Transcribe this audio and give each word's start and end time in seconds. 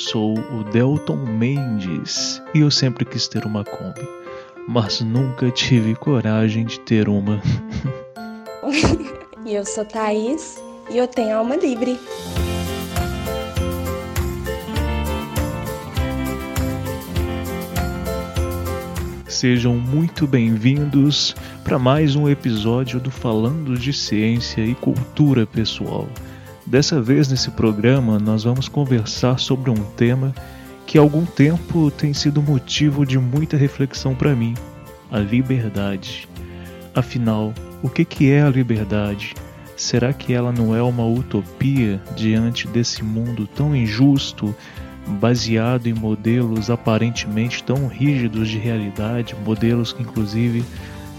Sou 0.00 0.38
o 0.38 0.64
Delton 0.64 1.26
Mendes 1.26 2.40
e 2.54 2.60
eu 2.60 2.70
sempre 2.70 3.04
quis 3.04 3.28
ter 3.28 3.44
uma 3.44 3.62
Kombi, 3.62 4.08
mas 4.66 5.02
nunca 5.02 5.50
tive 5.50 5.94
coragem 5.94 6.64
de 6.64 6.80
ter 6.80 7.06
uma. 7.06 7.40
e 9.44 9.54
eu 9.54 9.64
sou 9.64 9.84
Thaís 9.84 10.58
e 10.90 10.96
eu 10.96 11.06
tenho 11.06 11.36
alma 11.36 11.54
livre. 11.54 12.00
Sejam 19.28 19.74
muito 19.74 20.26
bem-vindos 20.26 21.36
para 21.62 21.78
mais 21.78 22.16
um 22.16 22.26
episódio 22.26 22.98
do 22.98 23.10
Falando 23.10 23.76
de 23.76 23.92
Ciência 23.92 24.62
e 24.62 24.74
Cultura 24.74 25.46
Pessoal. 25.46 26.08
Dessa 26.70 27.02
vez 27.02 27.26
nesse 27.26 27.50
programa 27.50 28.16
nós 28.20 28.44
vamos 28.44 28.68
conversar 28.68 29.40
sobre 29.40 29.70
um 29.70 29.84
tema 29.96 30.32
que 30.86 30.96
há 30.96 31.00
algum 31.00 31.26
tempo 31.26 31.90
tem 31.90 32.14
sido 32.14 32.40
motivo 32.40 33.04
de 33.04 33.18
muita 33.18 33.56
reflexão 33.56 34.14
para 34.14 34.36
mim: 34.36 34.54
a 35.10 35.18
liberdade. 35.18 36.28
Afinal, 36.94 37.52
o 37.82 37.88
que, 37.88 38.04
que 38.04 38.30
é 38.30 38.42
a 38.42 38.48
liberdade? 38.48 39.34
Será 39.76 40.12
que 40.12 40.32
ela 40.32 40.52
não 40.52 40.72
é 40.72 40.80
uma 40.80 41.04
utopia 41.04 42.00
diante 42.14 42.68
desse 42.68 43.02
mundo 43.02 43.48
tão 43.48 43.74
injusto, 43.74 44.54
baseado 45.20 45.88
em 45.88 45.92
modelos 45.92 46.70
aparentemente 46.70 47.64
tão 47.64 47.88
rígidos 47.88 48.48
de 48.48 48.58
realidade, 48.58 49.34
modelos 49.44 49.92
que 49.92 50.02
inclusive 50.02 50.64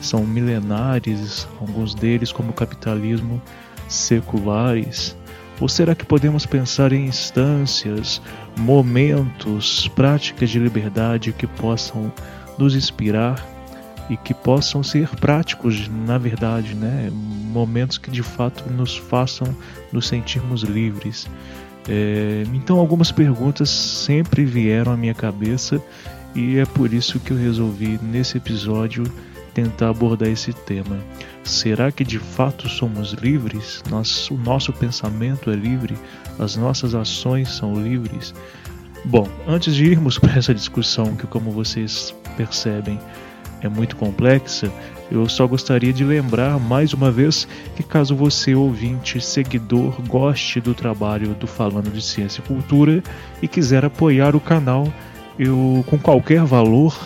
são 0.01 0.25
milenares, 0.25 1.45
alguns 1.59 1.93
deles 1.93 2.31
como 2.31 2.51
o 2.51 2.53
capitalismo 2.53 3.41
seculares? 3.89 5.19
Ou 5.61 5.69
será 5.69 5.93
que 5.93 6.03
podemos 6.03 6.45
pensar 6.45 6.91
em 6.91 7.05
instâncias, 7.05 8.19
momentos, 8.57 9.87
práticas 9.89 10.49
de 10.49 10.57
liberdade 10.57 11.31
que 11.31 11.45
possam 11.45 12.11
nos 12.57 12.75
inspirar 12.75 13.47
e 14.09 14.17
que 14.17 14.33
possam 14.33 14.81
ser 14.81 15.07
práticos, 15.07 15.87
na 15.87 16.17
verdade, 16.17 16.73
né? 16.73 17.09
Momentos 17.13 17.99
que 17.99 18.09
de 18.09 18.23
fato 18.23 18.69
nos 18.73 18.97
façam 18.97 19.55
nos 19.91 20.07
sentirmos 20.07 20.63
livres. 20.63 21.29
É, 21.87 22.43
então, 22.53 22.79
algumas 22.79 23.11
perguntas 23.11 23.69
sempre 23.69 24.43
vieram 24.43 24.91
à 24.91 24.97
minha 24.97 25.13
cabeça 25.13 25.79
e 26.35 26.57
é 26.57 26.65
por 26.65 26.91
isso 26.91 27.19
que 27.19 27.31
eu 27.31 27.37
resolvi 27.37 27.99
nesse 28.01 28.37
episódio 28.37 29.03
tentar 29.53 29.89
abordar 29.89 30.29
esse 30.29 30.53
tema. 30.53 30.97
Será 31.43 31.91
que 31.91 32.03
de 32.03 32.19
fato 32.19 32.69
somos 32.69 33.13
livres? 33.13 33.83
O 34.29 34.37
nosso 34.37 34.73
pensamento 34.73 35.49
é 35.49 35.55
livre? 35.55 35.97
As 36.39 36.55
nossas 36.55 36.95
ações 36.95 37.49
são 37.49 37.73
livres? 37.75 38.33
Bom, 39.05 39.27
antes 39.47 39.75
de 39.75 39.85
irmos 39.85 40.17
para 40.19 40.37
essa 40.37 40.53
discussão, 40.53 41.15
que 41.15 41.27
como 41.27 41.51
vocês 41.51 42.13
percebem 42.37 42.99
é 43.61 43.69
muito 43.69 43.95
complexa, 43.95 44.71
eu 45.11 45.27
só 45.27 45.45
gostaria 45.45 45.93
de 45.93 46.03
lembrar 46.03 46.59
mais 46.59 46.93
uma 46.93 47.11
vez 47.11 47.47
que 47.75 47.83
caso 47.83 48.15
você, 48.15 48.55
ouvinte, 48.55 49.19
seguidor, 49.21 50.01
goste 50.07 50.59
do 50.59 50.73
trabalho 50.73 51.35
do 51.35 51.45
Falando 51.45 51.91
de 51.91 52.01
Ciência 52.01 52.41
e 52.41 52.47
Cultura 52.47 53.03
e 53.41 53.47
quiser 53.47 53.85
apoiar 53.85 54.35
o 54.35 54.39
canal, 54.39 54.87
eu 55.37 55.83
com 55.87 55.99
qualquer 55.99 56.43
valor 56.43 56.97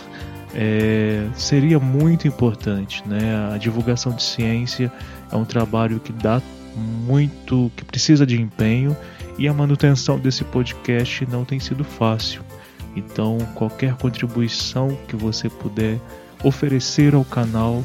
é, 0.58 1.28
seria 1.34 1.78
muito 1.78 2.26
importante. 2.26 3.06
Né? 3.06 3.52
A 3.52 3.58
divulgação 3.58 4.12
de 4.12 4.22
ciência 4.22 4.90
é 5.30 5.36
um 5.36 5.44
trabalho 5.44 6.00
que 6.00 6.12
dá 6.12 6.40
muito, 6.74 7.70
que 7.76 7.84
precisa 7.84 8.24
de 8.26 8.40
empenho 8.40 8.96
e 9.38 9.46
a 9.46 9.52
manutenção 9.52 10.18
desse 10.18 10.42
podcast 10.44 11.26
não 11.26 11.44
tem 11.44 11.60
sido 11.60 11.84
fácil. 11.84 12.40
Então, 12.96 13.36
qualquer 13.54 13.94
contribuição 13.96 14.98
que 15.06 15.14
você 15.14 15.50
puder 15.50 16.00
oferecer 16.42 17.14
ao 17.14 17.24
canal, 17.24 17.84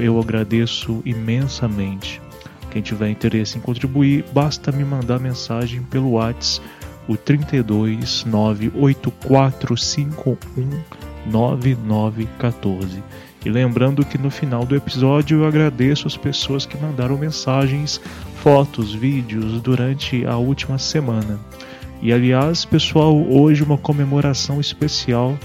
eu 0.00 0.20
agradeço 0.20 1.02
imensamente. 1.04 2.22
Quem 2.70 2.80
tiver 2.80 3.10
interesse 3.10 3.58
em 3.58 3.60
contribuir, 3.60 4.24
basta 4.32 4.70
me 4.70 4.84
mandar 4.84 5.18
mensagem 5.18 5.82
pelo 5.82 6.12
WhatsApp, 6.12 6.64
o 7.08 7.16
32 7.16 8.24
98451 8.24 10.97
9914. 11.26 13.02
E 13.44 13.48
lembrando 13.48 14.04
que 14.04 14.18
no 14.18 14.30
final 14.30 14.64
do 14.64 14.74
episódio 14.74 15.42
eu 15.42 15.46
agradeço 15.46 16.06
as 16.06 16.16
pessoas 16.16 16.66
que 16.66 16.76
mandaram 16.76 17.16
mensagens, 17.16 18.00
fotos, 18.42 18.94
vídeos 18.94 19.60
durante 19.60 20.26
a 20.26 20.36
última 20.36 20.78
semana. 20.78 21.38
E 22.02 22.12
aliás, 22.12 22.64
pessoal, 22.64 23.16
hoje 23.16 23.62
uma 23.62 23.78
comemoração 23.78 24.60
especial 24.60 25.36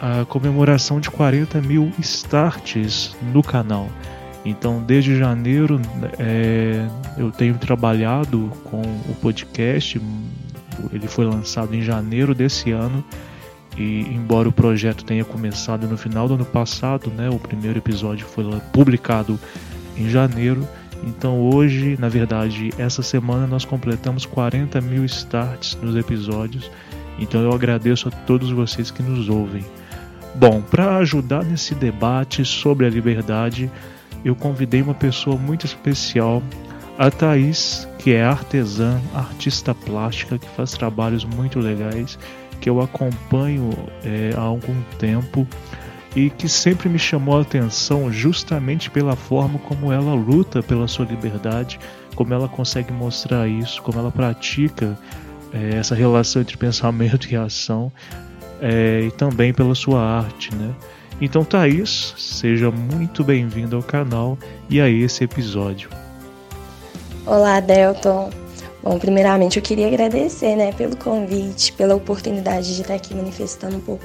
a 0.00 0.24
comemoração 0.24 0.98
de 0.98 1.10
40 1.10 1.60
mil 1.60 1.92
starts 1.98 3.14
no 3.34 3.42
canal. 3.42 3.88
Então, 4.44 4.82
desde 4.82 5.16
janeiro, 5.16 5.80
é, 6.18 6.86
eu 7.18 7.30
tenho 7.30 7.58
trabalhado 7.58 8.50
com 8.64 8.80
o 8.80 9.14
podcast. 9.20 10.00
Ele 10.90 11.06
foi 11.06 11.26
lançado 11.26 11.74
em 11.74 11.82
janeiro 11.82 12.34
desse 12.34 12.70
ano 12.70 13.04
e 13.76 14.02
embora 14.14 14.48
o 14.48 14.52
projeto 14.52 15.04
tenha 15.04 15.24
começado 15.24 15.86
no 15.86 15.96
final 15.96 16.28
do 16.28 16.34
ano 16.34 16.44
passado, 16.44 17.10
né, 17.10 17.28
o 17.30 17.38
primeiro 17.38 17.78
episódio 17.78 18.26
foi 18.26 18.44
publicado 18.72 19.38
em 19.96 20.08
janeiro. 20.08 20.66
Então 21.02 21.40
hoje, 21.40 21.96
na 21.98 22.08
verdade, 22.08 22.70
essa 22.76 23.02
semana 23.02 23.46
nós 23.46 23.64
completamos 23.64 24.26
40 24.26 24.80
mil 24.80 25.04
starts 25.04 25.78
nos 25.80 25.96
episódios. 25.96 26.70
Então 27.18 27.40
eu 27.40 27.52
agradeço 27.52 28.08
a 28.08 28.10
todos 28.10 28.50
vocês 28.50 28.90
que 28.90 29.02
nos 29.02 29.28
ouvem. 29.28 29.64
Bom, 30.34 30.60
para 30.60 30.96
ajudar 30.98 31.44
nesse 31.44 31.74
debate 31.74 32.44
sobre 32.44 32.86
a 32.86 32.90
liberdade, 32.90 33.70
eu 34.24 34.34
convidei 34.34 34.82
uma 34.82 34.94
pessoa 34.94 35.36
muito 35.36 35.66
especial, 35.66 36.42
a 36.98 37.10
Thaís, 37.10 37.88
que 37.98 38.12
é 38.12 38.22
artesã, 38.22 39.00
artista 39.14 39.74
plástica, 39.74 40.38
que 40.38 40.48
faz 40.50 40.72
trabalhos 40.72 41.24
muito 41.24 41.58
legais 41.58 42.18
que 42.60 42.68
eu 42.68 42.80
acompanho 42.80 43.70
é, 44.04 44.32
há 44.36 44.40
algum 44.40 44.80
tempo 44.98 45.46
e 46.14 46.28
que 46.28 46.48
sempre 46.48 46.88
me 46.88 46.98
chamou 46.98 47.38
a 47.38 47.42
atenção 47.42 48.12
justamente 48.12 48.90
pela 48.90 49.14
forma 49.14 49.58
como 49.60 49.92
ela 49.92 50.12
luta 50.14 50.62
pela 50.62 50.88
sua 50.88 51.06
liberdade, 51.06 51.78
como 52.14 52.34
ela 52.34 52.48
consegue 52.48 52.92
mostrar 52.92 53.48
isso, 53.48 53.80
como 53.82 53.98
ela 53.98 54.10
pratica 54.10 54.98
é, 55.52 55.76
essa 55.76 55.94
relação 55.94 56.42
entre 56.42 56.56
pensamento 56.56 57.30
e 57.30 57.36
ação, 57.36 57.92
é, 58.60 59.02
e 59.06 59.10
também 59.12 59.52
pela 59.54 59.74
sua 59.74 60.00
arte, 60.00 60.54
né? 60.54 60.74
Então, 61.20 61.44
Thaís, 61.44 62.14
seja 62.16 62.70
muito 62.70 63.22
bem-vindo 63.22 63.76
ao 63.76 63.82
canal 63.82 64.38
e 64.70 64.80
a 64.80 64.88
esse 64.88 65.22
episódio. 65.22 65.90
Olá, 67.26 67.60
Delton. 67.60 68.30
Bom, 68.82 68.98
primeiramente 68.98 69.58
eu 69.58 69.62
queria 69.62 69.86
agradecer, 69.86 70.56
né, 70.56 70.72
pelo 70.72 70.96
convite, 70.96 71.72
pela 71.74 71.94
oportunidade 71.94 72.74
de 72.74 72.80
estar 72.80 72.94
aqui 72.94 73.14
manifestando 73.14 73.76
um 73.76 73.80
pouco 73.80 74.04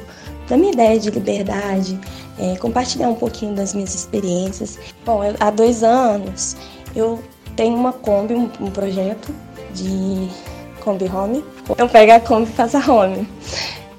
da 0.49 0.57
minha 0.57 0.73
ideia 0.73 0.99
de 0.99 1.09
liberdade, 1.09 1.99
é, 2.37 2.57
compartilhar 2.57 3.07
um 3.07 3.15
pouquinho 3.15 3.55
das 3.55 3.73
minhas 3.73 3.95
experiências. 3.95 4.77
Bom, 5.05 5.23
eu, 5.23 5.33
há 5.39 5.49
dois 5.49 5.81
anos 5.81 6.57
eu 6.95 7.19
tenho 7.55 7.75
uma 7.75 7.93
Kombi, 7.93 8.33
um, 8.33 8.49
um 8.59 8.69
projeto 8.69 9.33
de 9.73 10.29
Kombi 10.81 11.05
Home. 11.05 11.43
Eu 11.77 11.87
pego 11.87 12.11
a 12.11 12.19
Kombi 12.19 12.49
e 12.49 12.53
faço 12.53 12.77
a 12.77 12.91
Home. 12.91 13.27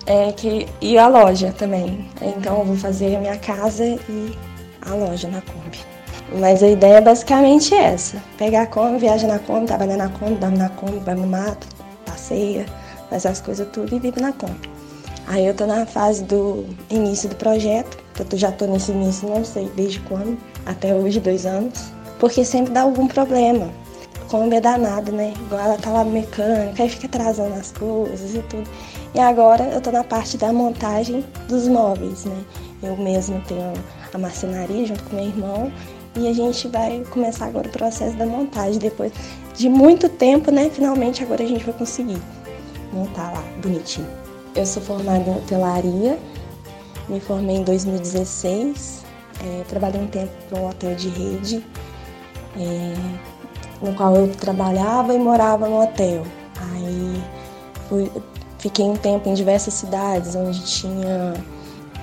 É, 0.04 0.30
que, 0.32 0.68
e 0.80 0.96
a 0.96 1.08
loja 1.08 1.52
também. 1.52 2.08
Então 2.20 2.58
eu 2.58 2.64
vou 2.64 2.76
fazer 2.76 3.16
a 3.16 3.20
minha 3.20 3.36
casa 3.38 3.84
e 3.84 4.36
a 4.82 4.94
loja 4.94 5.26
na 5.28 5.40
Kombi. 5.40 5.95
Mas 6.32 6.62
a 6.62 6.68
ideia 6.68 6.96
é 6.96 7.00
basicamente 7.00 7.74
essa: 7.74 8.22
pegar 8.36 8.62
a 8.62 8.66
Kombi, 8.66 8.98
viaja 8.98 9.26
na 9.26 9.38
Kombi, 9.38 9.66
trabalha 9.66 9.96
na 9.96 10.08
Kombi, 10.08 10.34
dorme 10.34 10.58
na 10.58 10.68
Kombi, 10.70 10.98
vai 10.98 11.14
no 11.14 11.26
mato, 11.26 11.66
passeia, 12.04 12.66
faz 13.08 13.24
as 13.26 13.40
coisas 13.40 13.66
tudo 13.72 13.94
e 13.94 13.98
vive 13.98 14.20
na 14.20 14.32
Kombi. 14.32 14.70
Aí 15.28 15.44
eu 15.46 15.54
tô 15.54 15.66
na 15.66 15.86
fase 15.86 16.22
do 16.24 16.64
início 16.90 17.28
do 17.28 17.36
projeto, 17.36 17.98
eu 18.18 18.38
já 18.38 18.52
tô 18.52 18.66
nesse 18.66 18.92
início, 18.92 19.28
não 19.28 19.44
sei 19.44 19.70
desde 19.74 20.00
quando, 20.00 20.38
até 20.64 20.94
hoje, 20.94 21.18
dois 21.18 21.44
anos, 21.44 21.90
porque 22.18 22.44
sempre 22.44 22.72
dá 22.72 22.82
algum 22.82 23.06
problema. 23.08 23.70
com 24.28 24.44
um 24.44 24.48
danado, 24.48 25.12
né? 25.12 25.32
Igual 25.46 25.60
ela 25.60 25.78
tá 25.78 25.90
lá 25.90 26.04
mecânica, 26.04 26.82
aí 26.82 26.88
fica 26.88 27.06
atrasando 27.06 27.54
as 27.54 27.72
coisas 27.72 28.34
e 28.34 28.40
tudo. 28.42 28.68
E 29.14 29.20
agora 29.20 29.64
eu 29.64 29.80
tô 29.80 29.90
na 29.90 30.02
parte 30.04 30.36
da 30.36 30.52
montagem 30.52 31.24
dos 31.48 31.68
móveis, 31.68 32.24
né? 32.24 32.44
Eu 32.82 32.96
mesmo 32.96 33.40
tenho 33.48 33.72
a 34.12 34.18
marcenaria 34.18 34.86
junto 34.86 35.02
com 35.04 35.16
meu 35.16 35.26
irmão 35.26 35.72
e 36.16 36.28
a 36.28 36.32
gente 36.32 36.68
vai 36.68 37.04
começar 37.10 37.46
agora 37.46 37.68
o 37.68 37.72
processo 37.72 38.16
da 38.16 38.26
montagem. 38.26 38.78
Depois 38.78 39.12
de 39.54 39.68
muito 39.68 40.08
tempo, 40.08 40.50
né? 40.50 40.70
Finalmente 40.70 41.22
agora 41.22 41.42
a 41.42 41.46
gente 41.46 41.64
vai 41.64 41.74
conseguir 41.74 42.20
montar 42.92 43.32
lá 43.32 43.44
bonitinho. 43.62 44.08
Eu 44.54 44.64
sou 44.64 44.82
formada 44.82 45.18
em 45.18 45.36
hotelaria, 45.36 46.18
me 47.08 47.20
formei 47.20 47.56
em 47.56 47.62
2016, 47.62 49.04
é, 49.44 49.64
trabalhei 49.68 50.00
um 50.00 50.06
tempo 50.06 50.32
para 50.48 50.60
um 50.60 50.68
hotel 50.68 50.94
de 50.94 51.08
rede. 51.08 51.64
É, 52.58 52.94
no 53.80 53.94
qual 53.94 54.14
eu 54.14 54.28
trabalhava 54.28 55.14
e 55.14 55.18
morava 55.18 55.68
no 55.68 55.82
hotel. 55.82 56.22
Aí 56.72 57.22
fui, 57.88 58.10
fiquei 58.58 58.84
um 58.84 58.96
tempo 58.96 59.28
em 59.28 59.34
diversas 59.34 59.74
cidades 59.74 60.34
onde 60.34 60.64
tinha 60.64 61.34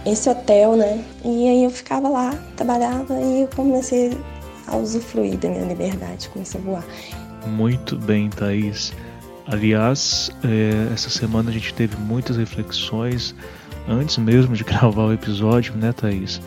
esse 0.05 0.29
hotel, 0.29 0.75
né? 0.75 1.03
E 1.23 1.49
aí 1.49 1.63
eu 1.63 1.69
ficava 1.69 2.09
lá, 2.09 2.33
trabalhava 2.55 3.19
e 3.21 3.41
eu 3.41 3.49
comecei 3.55 4.17
a 4.67 4.75
usufruir 4.75 5.37
da 5.37 5.49
minha 5.49 5.65
liberdade, 5.65 6.29
comecei 6.29 6.59
a 6.59 6.63
voar. 6.63 6.85
Muito 7.47 7.97
bem, 7.97 8.29
Thaís. 8.29 8.93
Aliás, 9.45 10.31
é, 10.43 10.93
essa 10.93 11.09
semana 11.09 11.49
a 11.49 11.53
gente 11.53 11.73
teve 11.73 11.97
muitas 11.97 12.37
reflexões 12.37 13.35
antes 13.87 14.17
mesmo 14.17 14.55
de 14.55 14.63
gravar 14.65 15.03
o 15.05 15.13
episódio, 15.13 15.75
né, 15.75 15.91
Thaís? 15.91 16.41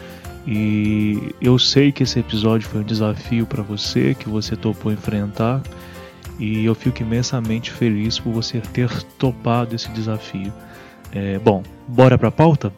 E 0.47 1.35
eu 1.41 1.59
sei 1.59 1.91
que 1.91 2.05
esse 2.05 2.21
episódio 2.21 2.69
foi 2.69 2.81
um 2.81 2.85
desafio 2.85 3.47
para 3.47 3.63
você, 3.63 4.15
que 4.15 4.29
você 4.29 4.55
topou 4.55 4.93
enfrentar, 4.93 5.61
e 6.39 6.65
eu 6.65 6.75
fico 6.75 7.03
imensamente 7.03 7.73
feliz 7.73 8.19
por 8.19 8.33
você 8.33 8.61
ter 8.61 8.91
topado 9.19 9.75
esse 9.75 9.91
desafio. 9.91 10.53
É, 11.13 11.39
bom, 11.39 11.63
bora 11.89 12.17
para 12.17 12.29
a 12.29 12.33
pauta? 12.33 12.73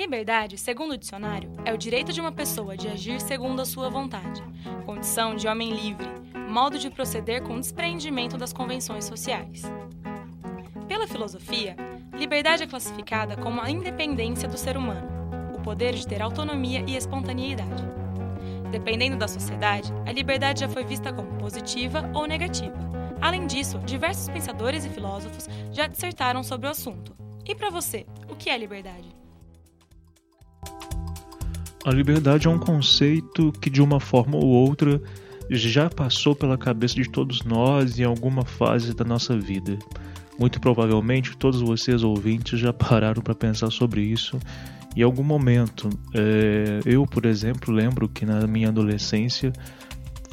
Liberdade, 0.00 0.56
segundo 0.56 0.92
o 0.92 0.96
dicionário, 0.96 1.52
é 1.62 1.74
o 1.74 1.76
direito 1.76 2.10
de 2.10 2.22
uma 2.22 2.32
pessoa 2.32 2.74
de 2.74 2.88
agir 2.88 3.20
segundo 3.20 3.60
a 3.60 3.66
sua 3.66 3.90
vontade, 3.90 4.42
condição 4.86 5.36
de 5.36 5.46
homem 5.46 5.74
livre, 5.74 6.08
modo 6.48 6.78
de 6.78 6.88
proceder 6.88 7.42
com 7.42 7.60
desprendimento 7.60 8.38
das 8.38 8.50
convenções 8.50 9.04
sociais. 9.04 9.62
Pela 10.88 11.06
filosofia, 11.06 11.76
liberdade 12.14 12.62
é 12.62 12.66
classificada 12.66 13.36
como 13.36 13.60
a 13.60 13.70
independência 13.70 14.48
do 14.48 14.56
ser 14.56 14.74
humano, 14.74 15.06
o 15.54 15.60
poder 15.60 15.92
de 15.92 16.06
ter 16.06 16.22
autonomia 16.22 16.82
e 16.88 16.96
espontaneidade. 16.96 17.84
Dependendo 18.70 19.18
da 19.18 19.28
sociedade, 19.28 19.92
a 20.06 20.12
liberdade 20.12 20.60
já 20.60 20.68
foi 20.70 20.82
vista 20.82 21.12
como 21.12 21.36
positiva 21.36 22.10
ou 22.14 22.26
negativa. 22.26 22.78
Além 23.20 23.46
disso, 23.46 23.78
diversos 23.80 24.30
pensadores 24.30 24.82
e 24.86 24.88
filósofos 24.88 25.46
já 25.70 25.86
dissertaram 25.86 26.42
sobre 26.42 26.68
o 26.68 26.70
assunto. 26.70 27.14
E 27.46 27.54
para 27.54 27.68
você, 27.68 28.06
o 28.30 28.34
que 28.34 28.48
é 28.48 28.56
liberdade? 28.56 29.19
A 31.84 31.90
liberdade 31.90 32.46
é 32.46 32.50
um 32.50 32.58
conceito 32.58 33.52
que, 33.60 33.70
de 33.70 33.80
uma 33.80 33.98
forma 33.98 34.36
ou 34.36 34.46
outra, 34.46 35.00
já 35.50 35.88
passou 35.88 36.34
pela 36.34 36.58
cabeça 36.58 36.94
de 36.94 37.08
todos 37.08 37.42
nós 37.42 37.98
em 37.98 38.04
alguma 38.04 38.44
fase 38.44 38.94
da 38.94 39.04
nossa 39.04 39.38
vida. 39.38 39.78
Muito 40.38 40.60
provavelmente 40.60 41.36
todos 41.36 41.60
vocês 41.60 42.02
ouvintes 42.02 42.58
já 42.60 42.72
pararam 42.72 43.22
para 43.22 43.34
pensar 43.34 43.70
sobre 43.70 44.02
isso 44.02 44.38
em 44.96 45.02
algum 45.02 45.22
momento. 45.22 45.88
É, 46.14 46.80
eu, 46.84 47.06
por 47.06 47.24
exemplo, 47.26 47.72
lembro 47.72 48.08
que 48.08 48.26
na 48.26 48.46
minha 48.46 48.68
adolescência, 48.68 49.52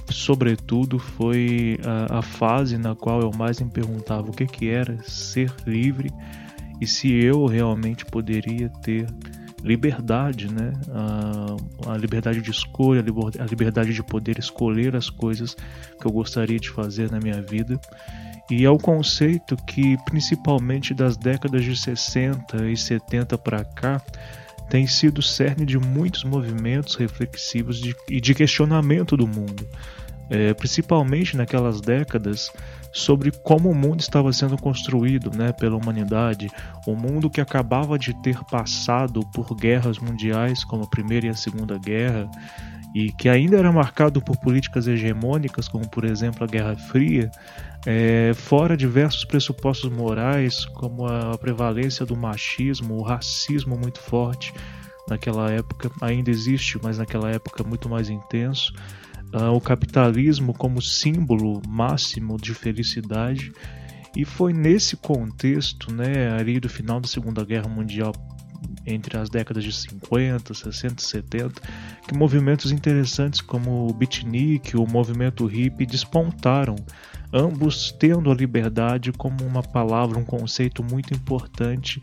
sobretudo, 0.10 1.00
foi 1.00 1.80
a, 1.84 2.20
a, 2.20 2.22
fase 2.22 2.78
na 2.78 2.96
qual 2.96 3.22
eu 3.22 3.32
mais 3.32 3.60
me 3.60 3.70
perguntava 3.70 4.30
o 4.30 4.34
que, 4.34 4.46
que 4.46 4.70
era 4.70 5.02
ser 5.04 5.54
livre 5.66 6.10
e 6.82 6.88
se 6.88 7.12
eu 7.12 7.46
realmente 7.46 8.06
poderia 8.06 8.70
ter 8.84 9.08
liberdade, 9.64 10.52
né? 10.54 10.74
A, 10.90 11.92
a, 11.94 11.98
liberdade 11.98 12.42
de 12.42 12.52
escolha, 12.52 13.04
a 13.40 13.46
liberdade 13.46 13.94
de 13.94 14.04
poder 14.04 14.38
escolher 14.38 14.96
as 14.96 15.10
coisas 15.10 15.56
que 16.00 16.06
eu 16.06 16.12
gostaria 16.12 16.60
de 16.60 16.70
fazer 16.70 17.12
na 17.12 17.20
minha 17.20 17.42
vida. 17.42 17.80
E 18.50 18.64
é 18.64 18.70
o 18.70 18.78
conceito 18.78 19.58
que, 19.66 19.98
principalmente 20.06 20.94
das 20.94 21.18
décadas 21.18 21.64
de 21.64 21.76
60 21.76 22.66
e 22.70 22.78
70 22.78 23.38
para 23.38 23.64
cá, 23.66 24.02
tem 24.70 24.88
sido 24.88 25.22
cerne 25.22 25.66
de 25.66 25.78
muitos 25.78 26.24
movimentos 26.24 26.96
reflexivos 26.96 27.80
de, 27.80 27.96
e 28.10 28.22
de 28.22 28.34
questionamento 28.34 29.18
do 29.18 29.28
mundo. 29.28 29.68
É, 30.30 30.54
principalmente 30.54 31.38
naquelas 31.38 31.80
décadas 31.80 32.52
sobre 32.98 33.32
como 33.32 33.70
o 33.70 33.76
mundo 33.76 34.00
estava 34.00 34.34
sendo 34.34 34.58
construído 34.58 35.30
né, 35.36 35.52
pela 35.52 35.78
humanidade, 35.78 36.50
o 36.86 36.94
um 36.94 36.96
mundo 36.96 37.30
que 37.30 37.40
acabava 37.40 37.98
de 37.98 38.12
ter 38.24 38.44
passado 38.46 39.22
por 39.32 39.56
guerras 39.56 40.00
mundiais 40.00 40.64
como 40.64 40.84
a 40.84 40.90
Primeira 40.90 41.28
e 41.28 41.30
a 41.30 41.36
Segunda 41.36 41.78
Guerra 41.78 42.28
e 42.96 43.12
que 43.12 43.30
ainda 43.30 43.58
era 43.58 43.72
marcado 43.72 44.20
por 44.20 44.38
políticas 44.38 44.88
hegemônicas, 44.88 45.68
como 45.68 45.88
por 45.88 46.06
exemplo 46.06 46.44
a 46.44 46.48
Guerra 46.48 46.76
Fria, 46.76 47.30
é, 47.86 48.32
fora 48.34 48.76
diversos 48.76 49.24
pressupostos 49.26 49.92
morais, 49.92 50.66
como 50.66 51.06
a 51.06 51.38
prevalência 51.38 52.04
do 52.04 52.16
machismo, 52.16 52.96
o 52.96 53.04
racismo 53.04 53.78
muito 53.78 54.00
forte. 54.00 54.52
Naquela 55.08 55.52
época, 55.52 55.92
ainda 56.02 56.32
existe, 56.32 56.80
mas 56.82 56.98
naquela 56.98 57.30
época 57.30 57.64
muito 57.64 57.88
mais 57.88 58.10
intenso 58.10 58.74
uh, 59.34 59.52
o 59.54 59.62
capitalismo 59.62 60.54
como 60.54 60.82
símbolo 60.82 61.62
máximo 61.68 62.38
de 62.38 62.54
felicidade. 62.54 63.52
E 64.16 64.26
foi 64.26 64.52
nesse 64.52 64.98
contexto, 64.98 65.94
né, 65.94 66.32
ali 66.32 66.60
do 66.60 66.70
final 66.70 67.00
da 67.00 67.08
Segunda 67.08 67.46
Guerra 67.46 67.68
Mundial, 67.68 68.14
entre 68.86 69.18
as 69.18 69.30
décadas 69.30 69.64
de 69.64 69.72
50, 69.72 70.54
60 70.54 71.02
e 71.02 71.06
70, 71.06 71.62
que 72.08 72.18
movimentos 72.18 72.72
interessantes 72.72 73.42
como 73.42 73.88
o 73.88 73.94
beatnik, 73.94 74.76
o 74.76 74.88
movimento 74.88 75.46
hippie 75.46 75.86
despontaram, 75.86 76.76
ambos 77.32 77.92
tendo 77.92 78.32
a 78.32 78.36
liberdade 78.36 79.12
como 79.12 79.46
uma 79.46 79.62
palavra, 79.62 80.18
um 80.18 80.26
conceito 80.26 80.84
muito 80.84 81.14
importante 81.14 82.02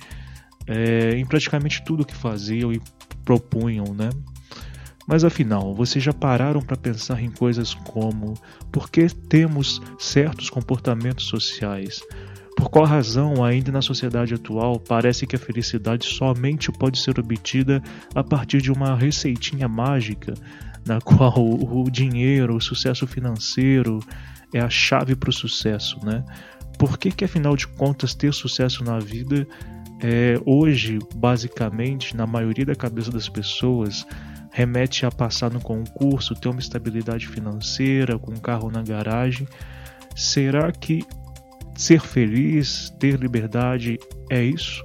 é, 0.67 1.17
em 1.17 1.25
praticamente 1.25 1.83
tudo 1.85 2.05
que 2.05 2.15
faziam 2.15 2.73
e 2.73 2.81
propunham, 3.25 3.95
né? 3.95 4.11
Mas 5.07 5.25
afinal, 5.25 5.75
vocês 5.75 6.03
já 6.03 6.13
pararam 6.13 6.61
para 6.61 6.77
pensar 6.77 7.23
em 7.23 7.31
coisas 7.31 7.75
como 7.75 8.35
por 8.73 8.91
que 8.91 9.07
temos 9.09 9.81
certos 9.99 10.49
comportamentos 10.49 11.27
sociais? 11.27 12.01
Por 12.57 12.71
qual 12.71 12.85
razão, 12.85 13.45
ainda 13.45 13.73
na 13.73 13.83
sociedade 13.83 14.33
atual, 14.33 14.79
parece 14.79 15.27
que 15.27 15.37
a 15.37 15.39
felicidade 15.39 16.07
somente 16.07 16.71
pode 16.71 16.99
ser 17.01 17.19
obtida 17.19 17.83
a 18.15 18.23
partir 18.23 18.63
de 18.63 18.71
uma 18.71 18.95
receitinha 18.95 19.69
mágica, 19.69 20.35
na 20.87 21.01
qual 21.03 21.35
o 21.37 21.91
dinheiro, 21.91 22.57
o 22.57 22.61
sucesso 22.61 23.07
financeiro 23.07 23.99
é 24.53 24.61
a 24.61 24.71
chave 24.71 25.17
para 25.17 25.31
o 25.31 25.33
sucesso, 25.33 25.99
né? 26.05 26.25
Por 26.79 26.97
que, 26.97 27.11
que, 27.11 27.25
afinal 27.25 27.57
de 27.57 27.67
contas, 27.67 28.15
ter 28.15 28.33
sucesso 28.33 28.85
na 28.85 28.99
vida 28.99 29.47
é 30.01 30.41
hoje, 30.45 30.99
basicamente, 31.17 32.17
na 32.17 32.27
maioria 32.27 32.67
da 32.67 32.75
cabeça 32.75 33.11
das 33.11 33.29
pessoas, 33.29 34.07
remete 34.55 35.05
a 35.05 35.11
passar 35.11 35.51
no 35.51 35.61
concurso, 35.61 36.33
ter 36.37 36.49
uma 36.49 36.61
estabilidade 36.61 37.27
financeira, 37.27 38.17
com 38.17 38.31
um 38.31 38.37
carro 38.37 38.71
na 38.71 38.85
garagem. 38.85 39.49
Será 40.15 40.71
que 40.71 41.05
ser 41.77 42.01
feliz, 42.01 42.89
ter 43.01 43.19
liberdade 43.19 43.99
é 44.31 44.45
isso? 44.45 44.81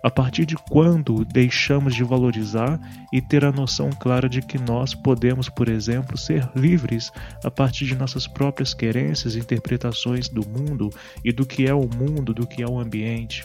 A 0.00 0.10
partir 0.12 0.46
de 0.46 0.54
quando 0.54 1.24
deixamos 1.24 1.92
de 1.92 2.04
valorizar 2.04 2.78
e 3.12 3.20
ter 3.20 3.44
a 3.44 3.50
noção 3.50 3.90
clara 3.90 4.28
de 4.28 4.40
que 4.40 4.58
nós 4.58 4.94
podemos, 4.94 5.48
por 5.48 5.68
exemplo, 5.68 6.16
ser 6.16 6.48
livres 6.54 7.10
a 7.44 7.50
partir 7.50 7.86
de 7.86 7.96
nossas 7.96 8.28
próprias 8.28 8.72
querências 8.72 9.34
interpretações 9.34 10.28
do 10.28 10.48
mundo 10.48 10.88
e 11.24 11.32
do 11.32 11.44
que 11.44 11.66
é 11.66 11.74
o 11.74 11.88
mundo, 11.88 12.32
do 12.32 12.46
que 12.46 12.62
é 12.62 12.66
o 12.66 12.78
ambiente? 12.78 13.44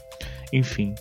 Enfim, 0.53 0.93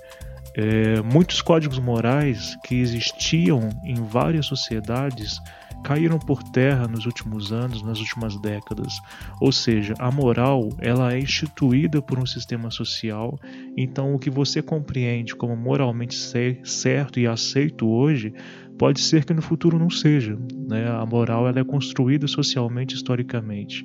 é, 0.56 1.02
muitos 1.02 1.42
códigos 1.42 1.78
morais 1.78 2.56
que 2.64 2.76
existiam 2.76 3.68
em 3.84 3.94
várias 3.94 4.46
sociedades 4.46 5.40
caíram 5.84 6.18
por 6.18 6.42
terra 6.42 6.88
nos 6.88 7.04
últimos 7.04 7.52
anos, 7.52 7.82
nas 7.82 8.00
últimas 8.00 8.40
décadas. 8.40 8.94
Ou 9.40 9.52
seja, 9.52 9.94
a 9.98 10.10
moral 10.10 10.70
ela 10.80 11.12
é 11.12 11.18
instituída 11.18 12.00
por 12.00 12.18
um 12.18 12.24
sistema 12.24 12.70
social. 12.70 13.38
Então, 13.76 14.14
o 14.14 14.18
que 14.18 14.30
você 14.30 14.62
compreende 14.62 15.36
como 15.36 15.54
moralmente 15.54 16.16
certo 16.64 17.20
e 17.20 17.26
aceito 17.26 17.86
hoje 17.86 18.32
pode 18.78 19.00
ser 19.00 19.24
que 19.24 19.34
no 19.34 19.42
futuro 19.42 19.78
não 19.78 19.90
seja. 19.90 20.38
Né? 20.68 20.88
A 20.88 21.04
moral 21.04 21.46
ela 21.46 21.60
é 21.60 21.64
construída 21.64 22.26
socialmente, 22.26 22.94
historicamente. 22.94 23.84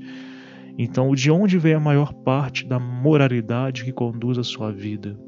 Então, 0.78 1.14
de 1.14 1.30
onde 1.30 1.58
vem 1.58 1.74
a 1.74 1.80
maior 1.80 2.14
parte 2.14 2.66
da 2.66 2.80
moralidade 2.80 3.84
que 3.84 3.92
conduz 3.92 4.38
a 4.38 4.44
sua 4.44 4.72
vida? 4.72 5.20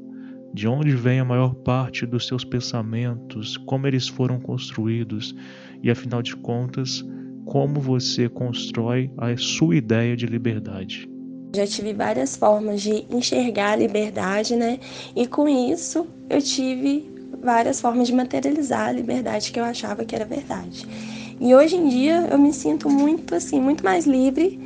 De 0.54 0.68
onde 0.68 0.94
vem 0.94 1.18
a 1.18 1.24
maior 1.24 1.54
parte 1.54 2.04
dos 2.04 2.26
seus 2.26 2.44
pensamentos? 2.44 3.56
Como 3.56 3.86
eles 3.86 4.06
foram 4.06 4.38
construídos? 4.38 5.34
E 5.82 5.90
afinal 5.90 6.20
de 6.20 6.36
contas, 6.36 7.02
como 7.46 7.80
você 7.80 8.28
constrói 8.28 9.10
a 9.16 9.34
sua 9.38 9.76
ideia 9.76 10.14
de 10.14 10.26
liberdade? 10.26 11.08
Já 11.56 11.66
tive 11.66 11.94
várias 11.94 12.36
formas 12.36 12.82
de 12.82 13.06
enxergar 13.10 13.72
a 13.72 13.76
liberdade, 13.76 14.54
né? 14.54 14.78
E 15.16 15.26
com 15.26 15.48
isso 15.48 16.06
eu 16.28 16.40
tive 16.42 17.10
várias 17.42 17.80
formas 17.80 18.08
de 18.08 18.14
materializar 18.14 18.88
a 18.88 18.92
liberdade 18.92 19.52
que 19.52 19.58
eu 19.58 19.64
achava 19.64 20.04
que 20.04 20.14
era 20.14 20.26
verdade. 20.26 20.86
E 21.40 21.54
hoje 21.54 21.76
em 21.76 21.88
dia 21.88 22.28
eu 22.30 22.38
me 22.38 22.52
sinto 22.52 22.90
muito 22.90 23.34
assim, 23.34 23.58
muito 23.58 23.82
mais 23.82 24.06
livre 24.06 24.60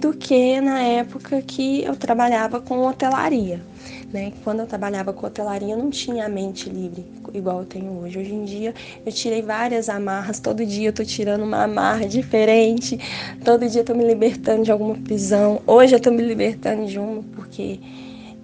do 0.00 0.12
que 0.12 0.60
na 0.60 0.80
época 0.80 1.42
que 1.42 1.82
eu 1.82 1.96
trabalhava 1.96 2.60
com 2.60 2.86
hotelaria. 2.86 3.69
Né? 4.12 4.32
Quando 4.42 4.60
eu 4.60 4.66
trabalhava 4.66 5.12
com 5.12 5.26
hotelaria, 5.26 5.74
eu 5.74 5.78
não 5.78 5.90
tinha 5.90 6.26
a 6.26 6.28
mente 6.28 6.68
livre 6.68 7.06
igual 7.32 7.60
eu 7.60 7.64
tenho 7.64 7.92
hoje. 8.00 8.18
Hoje 8.18 8.34
em 8.34 8.44
dia, 8.44 8.74
eu 9.04 9.12
tirei 9.12 9.42
várias 9.42 9.88
amarras. 9.88 10.40
Todo 10.40 10.64
dia 10.64 10.88
eu 10.88 10.92
tô 10.92 11.04
tirando 11.04 11.42
uma 11.42 11.62
amarra 11.62 12.06
diferente. 12.06 12.98
Todo 13.44 13.68
dia 13.68 13.82
eu 13.82 13.84
tô 13.84 13.94
me 13.94 14.04
libertando 14.04 14.64
de 14.64 14.72
alguma 14.72 14.96
prisão. 14.96 15.62
Hoje 15.66 15.94
eu 15.94 16.00
tô 16.00 16.10
me 16.10 16.22
libertando 16.22 16.86
de 16.86 16.98
uma, 16.98 17.22
porque 17.34 17.78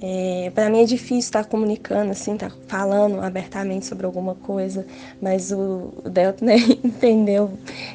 é, 0.01 0.53
para 0.55 0.71
mim 0.71 0.83
é 0.83 0.85
difícil 0.85 1.19
estar 1.19 1.45
tá 1.45 1.51
comunicando, 1.51 2.13
assim, 2.13 2.35
estar 2.35 2.51
tá 2.51 2.57
falando 2.69 3.21
abertamente 3.21 3.87
sobre 3.87 4.07
alguma 4.07 4.35
coisa. 4.35 4.87
Mas 5.21 5.51
o, 5.51 5.93
o 6.05 6.09
Delta 6.09 6.45
né, 6.45 6.57
entendeu. 6.85 7.51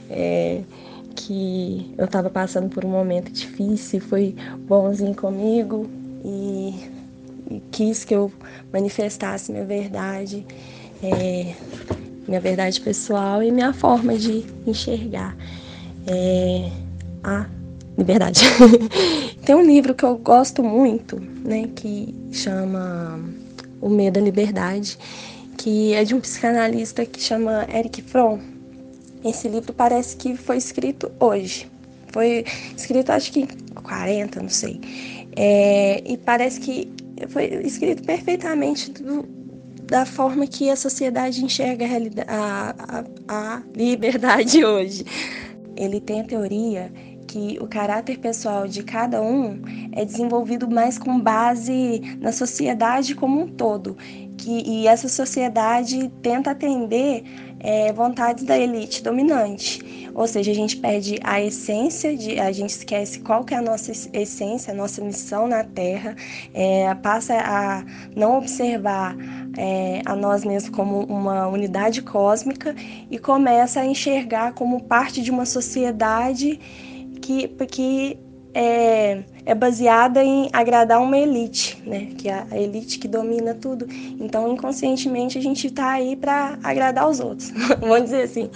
É, 0.09 0.61
que 1.13 1.93
eu 1.97 2.05
estava 2.05 2.29
passando 2.29 2.69
por 2.69 2.85
um 2.85 2.89
momento 2.89 3.31
difícil, 3.31 3.99
foi 3.99 4.33
bonzinho 4.59 5.13
comigo 5.13 5.85
e 6.23 6.73
quis 7.71 8.05
que 8.05 8.13
eu 8.13 8.31
manifestasse 8.71 9.51
minha 9.51 9.65
verdade, 9.65 10.45
é, 11.03 11.53
minha 12.27 12.39
verdade 12.39 12.79
pessoal 12.79 13.41
e 13.41 13.51
minha 13.51 13.73
forma 13.73 14.17
de 14.17 14.45
enxergar 14.65 15.35
é, 16.07 16.69
a 17.23 17.45
liberdade. 17.97 18.41
Tem 19.45 19.55
um 19.55 19.65
livro 19.65 19.93
que 19.93 20.03
eu 20.03 20.17
gosto 20.17 20.63
muito, 20.63 21.19
né, 21.43 21.69
que 21.75 22.13
chama 22.31 23.19
O 23.81 23.89
Medo 23.89 24.19
da 24.19 24.21
Liberdade, 24.21 24.97
que 25.57 25.93
é 25.93 26.03
de 26.03 26.15
um 26.15 26.19
psicanalista 26.19 27.05
que 27.05 27.21
chama 27.21 27.67
Eric 27.73 28.01
Fromm. 28.01 28.39
Esse 29.23 29.47
livro 29.47 29.73
parece 29.73 30.15
que 30.15 30.35
foi 30.35 30.57
escrito 30.57 31.11
hoje. 31.19 31.69
Foi 32.11 32.43
escrito 32.75 33.11
acho 33.11 33.31
que 33.31 33.41
em 33.41 33.47
40, 33.83 34.41
não 34.41 34.49
sei. 34.49 34.81
É, 35.35 36.01
e 36.05 36.17
parece 36.17 36.59
que 36.59 36.91
foi 37.27 37.45
escrito 37.63 38.03
perfeitamente 38.03 38.91
do, 38.91 39.23
da 39.83 40.05
forma 40.05 40.47
que 40.47 40.69
a 40.69 40.75
sociedade 40.75 41.43
enxerga 41.43 41.85
a, 42.27 42.75
a, 42.77 43.03
a 43.27 43.63
liberdade 43.75 44.63
hoje. 44.65 45.05
Ele 45.75 45.99
tem 45.99 46.21
a 46.21 46.23
teoria 46.23 46.91
que 47.27 47.57
o 47.61 47.67
caráter 47.67 48.19
pessoal 48.19 48.67
de 48.67 48.83
cada 48.83 49.21
um 49.21 49.61
é 49.93 50.03
desenvolvido 50.03 50.69
mais 50.69 50.97
com 50.97 51.19
base 51.19 52.01
na 52.19 52.31
sociedade 52.31 53.15
como 53.15 53.41
um 53.41 53.47
todo. 53.47 53.95
Que, 54.37 54.63
e 54.65 54.87
essa 54.87 55.07
sociedade 55.07 56.11
tenta 56.21 56.51
atender 56.51 57.23
é, 57.63 57.93
vontades 57.93 58.43
da 58.43 58.57
elite 58.57 59.03
dominante. 59.03 60.09
Ou 60.13 60.27
seja, 60.27 60.51
a 60.51 60.55
gente 60.55 60.77
perde 60.77 61.19
a 61.23 61.41
essência, 61.41 62.15
de, 62.15 62.39
a 62.39 62.51
gente 62.51 62.71
esquece 62.71 63.19
qual 63.21 63.45
que 63.45 63.53
é 63.53 63.57
a 63.57 63.61
nossa 63.61 63.91
essência, 64.13 64.73
a 64.73 64.75
nossa 64.75 65.01
missão 65.01 65.47
na 65.47 65.63
Terra, 65.63 66.15
é, 66.53 66.93
passa 66.95 67.35
a 67.39 67.83
não 68.15 68.37
observar 68.37 69.15
é, 69.57 70.01
a 70.05 70.15
nós 70.15 70.43
mesmos 70.43 70.75
como 70.75 71.03
uma 71.05 71.47
unidade 71.47 72.01
cósmica 72.01 72.75
e 73.09 73.17
começa 73.17 73.79
a 73.79 73.85
enxergar 73.85 74.53
como 74.53 74.83
parte 74.83 75.21
de 75.21 75.31
uma 75.31 75.45
sociedade 75.45 76.59
que, 77.21 77.47
que 77.67 78.17
é, 78.53 79.23
é 79.45 79.55
baseada 79.55 80.23
em 80.23 80.49
agradar 80.51 81.01
uma 81.01 81.17
elite, 81.17 81.81
né? 81.85 82.09
Que 82.17 82.29
é 82.29 82.45
a 82.49 82.57
elite 82.57 82.99
que 82.99 83.07
domina 83.07 83.53
tudo. 83.53 83.87
Então, 84.19 84.51
inconscientemente, 84.51 85.37
a 85.37 85.41
gente 85.41 85.67
está 85.67 85.91
aí 85.91 86.15
para 86.15 86.57
agradar 86.63 87.09
os 87.09 87.19
outros, 87.19 87.51
vamos 87.79 88.03
dizer 88.03 88.23
assim. 88.23 88.49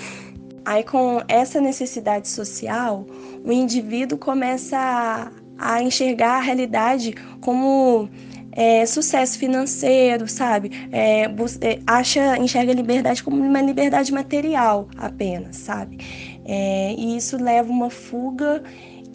Aí, 0.65 0.83
com 0.83 1.21
essa 1.27 1.61
necessidade 1.61 2.27
social, 2.27 3.05
o 3.43 3.51
indivíduo 3.51 4.17
começa 4.17 4.77
a, 4.77 5.31
a 5.57 5.81
enxergar 5.81 6.37
a 6.37 6.41
realidade 6.41 7.13
como 7.39 8.09
é, 8.55 8.85
sucesso 8.85 9.37
financeiro, 9.37 10.27
sabe? 10.27 10.71
É, 10.91 11.25
é, 11.25 11.79
acha, 11.85 12.37
enxerga 12.37 12.71
a 12.71 12.75
liberdade 12.75 13.21
como 13.21 13.43
uma 13.43 13.61
liberdade 13.61 14.11
material 14.11 14.87
apenas, 14.97 15.57
sabe? 15.57 15.99
É, 16.45 16.95
e 16.97 17.17
isso 17.17 17.37
leva 17.37 17.69
uma 17.71 17.89
fuga 17.89 18.63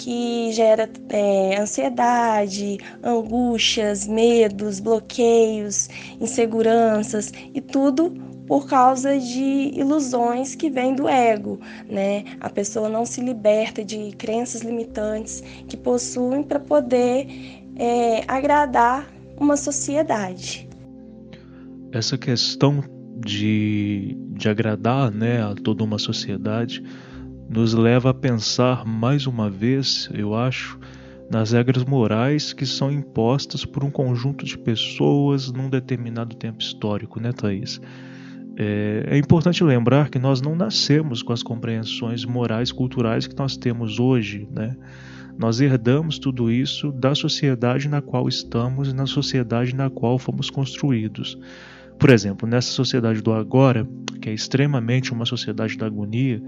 que 0.00 0.50
gera 0.52 0.88
é, 1.10 1.60
ansiedade, 1.60 2.78
angústias, 3.02 4.06
medos, 4.06 4.80
bloqueios, 4.80 5.90
inseguranças 6.18 7.30
e 7.52 7.60
tudo 7.60 8.10
por 8.46 8.66
causa 8.66 9.18
de 9.18 9.70
ilusões 9.74 10.54
que 10.54 10.70
vêm 10.70 10.94
do 10.94 11.06
ego, 11.06 11.60
né? 11.86 12.24
A 12.40 12.48
pessoa 12.48 12.88
não 12.88 13.04
se 13.04 13.20
liberta 13.20 13.84
de 13.84 14.12
crenças 14.16 14.62
limitantes 14.62 15.42
que 15.68 15.76
possuem 15.76 16.42
para 16.42 16.58
poder 16.58 17.28
é, 17.76 18.24
agradar 18.26 19.06
uma 19.38 19.56
sociedade. 19.56 20.66
Essa 21.92 22.16
questão 22.16 22.82
de, 23.18 24.16
de 24.30 24.48
agradar 24.48 25.10
né, 25.10 25.42
a 25.42 25.54
toda 25.54 25.84
uma 25.84 25.98
sociedade 25.98 26.82
nos 27.50 27.74
leva 27.74 28.10
a 28.10 28.14
pensar 28.14 28.86
mais 28.86 29.26
uma 29.26 29.50
vez, 29.50 30.08
eu 30.14 30.36
acho, 30.36 30.78
nas 31.28 31.50
regras 31.50 31.84
morais 31.84 32.52
que 32.52 32.64
são 32.64 32.92
impostas 32.92 33.64
por 33.64 33.82
um 33.82 33.90
conjunto 33.90 34.44
de 34.44 34.56
pessoas 34.56 35.50
num 35.50 35.68
determinado 35.68 36.36
tempo 36.36 36.62
histórico, 36.62 37.18
né, 37.18 37.32
Thaís? 37.32 37.80
É, 38.56 39.04
é, 39.08 39.18
importante 39.18 39.64
lembrar 39.64 40.10
que 40.10 40.18
nós 40.18 40.40
não 40.40 40.54
nascemos 40.54 41.24
com 41.24 41.32
as 41.32 41.42
compreensões 41.42 42.24
morais 42.24 42.70
culturais 42.70 43.26
que 43.26 43.36
nós 43.36 43.56
temos 43.56 43.98
hoje, 43.98 44.48
né? 44.54 44.76
Nós 45.36 45.60
herdamos 45.60 46.18
tudo 46.18 46.52
isso 46.52 46.92
da 46.92 47.14
sociedade 47.16 47.88
na 47.88 48.00
qual 48.00 48.28
estamos 48.28 48.90
e 48.90 48.92
na 48.92 49.06
sociedade 49.06 49.74
na 49.74 49.90
qual 49.90 50.18
fomos 50.18 50.50
construídos. 50.50 51.36
Por 52.00 52.08
exemplo, 52.08 52.48
nessa 52.48 52.70
sociedade 52.70 53.20
do 53.20 53.30
agora, 53.30 53.86
que 54.22 54.30
é 54.30 54.32
extremamente 54.32 55.12
uma 55.12 55.26
sociedade 55.26 55.76
da 55.76 55.84
agonia, 55.84 56.42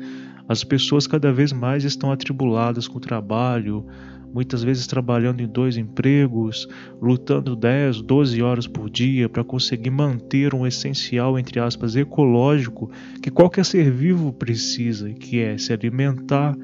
as 0.48 0.64
pessoas 0.64 1.06
cada 1.06 1.30
vez 1.30 1.52
mais 1.52 1.84
estão 1.84 2.10
atribuladas 2.10 2.88
com 2.88 2.96
o 2.96 3.00
trabalho, 3.00 3.86
muitas 4.32 4.64
vezes 4.64 4.86
trabalhando 4.86 5.42
em 5.42 5.46
dois 5.46 5.76
empregos, 5.76 6.66
lutando 7.02 7.54
10, 7.54 8.00
12 8.00 8.42
horas 8.42 8.66
por 8.66 8.88
dia 8.88 9.28
para 9.28 9.44
conseguir 9.44 9.90
manter 9.90 10.54
um 10.54 10.66
essencial, 10.66 11.38
entre 11.38 11.60
aspas, 11.60 11.96
ecológico 11.96 12.90
que 13.22 13.30
qualquer 13.30 13.66
ser 13.66 13.90
vivo 13.90 14.32
precisa, 14.32 15.12
que 15.12 15.38
é 15.38 15.58
se 15.58 15.70
alimentar, 15.70 16.56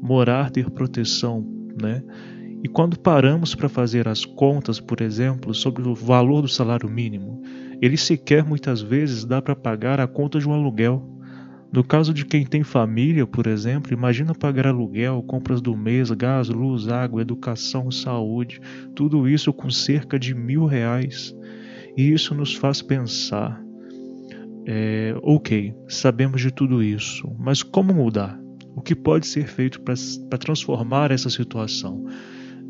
morar, 0.00 0.48
ter 0.48 0.70
proteção, 0.70 1.44
né? 1.80 2.00
E 2.62 2.68
quando 2.68 2.96
paramos 2.96 3.56
para 3.56 3.68
fazer 3.68 4.06
as 4.06 4.24
contas, 4.24 4.78
por 4.78 5.00
exemplo, 5.00 5.52
sobre 5.52 5.82
o 5.88 5.96
valor 5.96 6.42
do 6.42 6.48
salário 6.48 6.88
mínimo, 6.88 7.42
ele 7.82 7.96
sequer 7.96 8.44
muitas 8.44 8.80
vezes 8.80 9.24
dá 9.24 9.42
para 9.42 9.56
pagar 9.56 9.98
a 9.98 10.06
conta 10.06 10.38
de 10.38 10.48
um 10.48 10.52
aluguel. 10.52 11.02
No 11.72 11.82
caso 11.82 12.14
de 12.14 12.24
quem 12.24 12.46
tem 12.46 12.62
família, 12.62 13.26
por 13.26 13.48
exemplo, 13.48 13.92
imagina 13.92 14.34
pagar 14.34 14.68
aluguel, 14.68 15.20
compras 15.24 15.60
do 15.60 15.76
mês, 15.76 16.08
gás, 16.12 16.48
luz, 16.48 16.86
água, 16.86 17.22
educação, 17.22 17.90
saúde, 17.90 18.60
tudo 18.94 19.28
isso 19.28 19.52
com 19.52 19.68
cerca 19.68 20.16
de 20.16 20.32
mil 20.32 20.64
reais. 20.64 21.34
E 21.96 22.12
isso 22.12 22.36
nos 22.36 22.54
faz 22.54 22.80
pensar: 22.80 23.60
é, 24.64 25.16
ok, 25.20 25.74
sabemos 25.88 26.40
de 26.40 26.52
tudo 26.52 26.84
isso, 26.84 27.34
mas 27.36 27.64
como 27.64 27.92
mudar? 27.92 28.38
O 28.76 28.80
que 28.80 28.94
pode 28.94 29.26
ser 29.26 29.48
feito 29.48 29.80
para 29.80 30.38
transformar 30.38 31.10
essa 31.10 31.28
situação? 31.28 32.06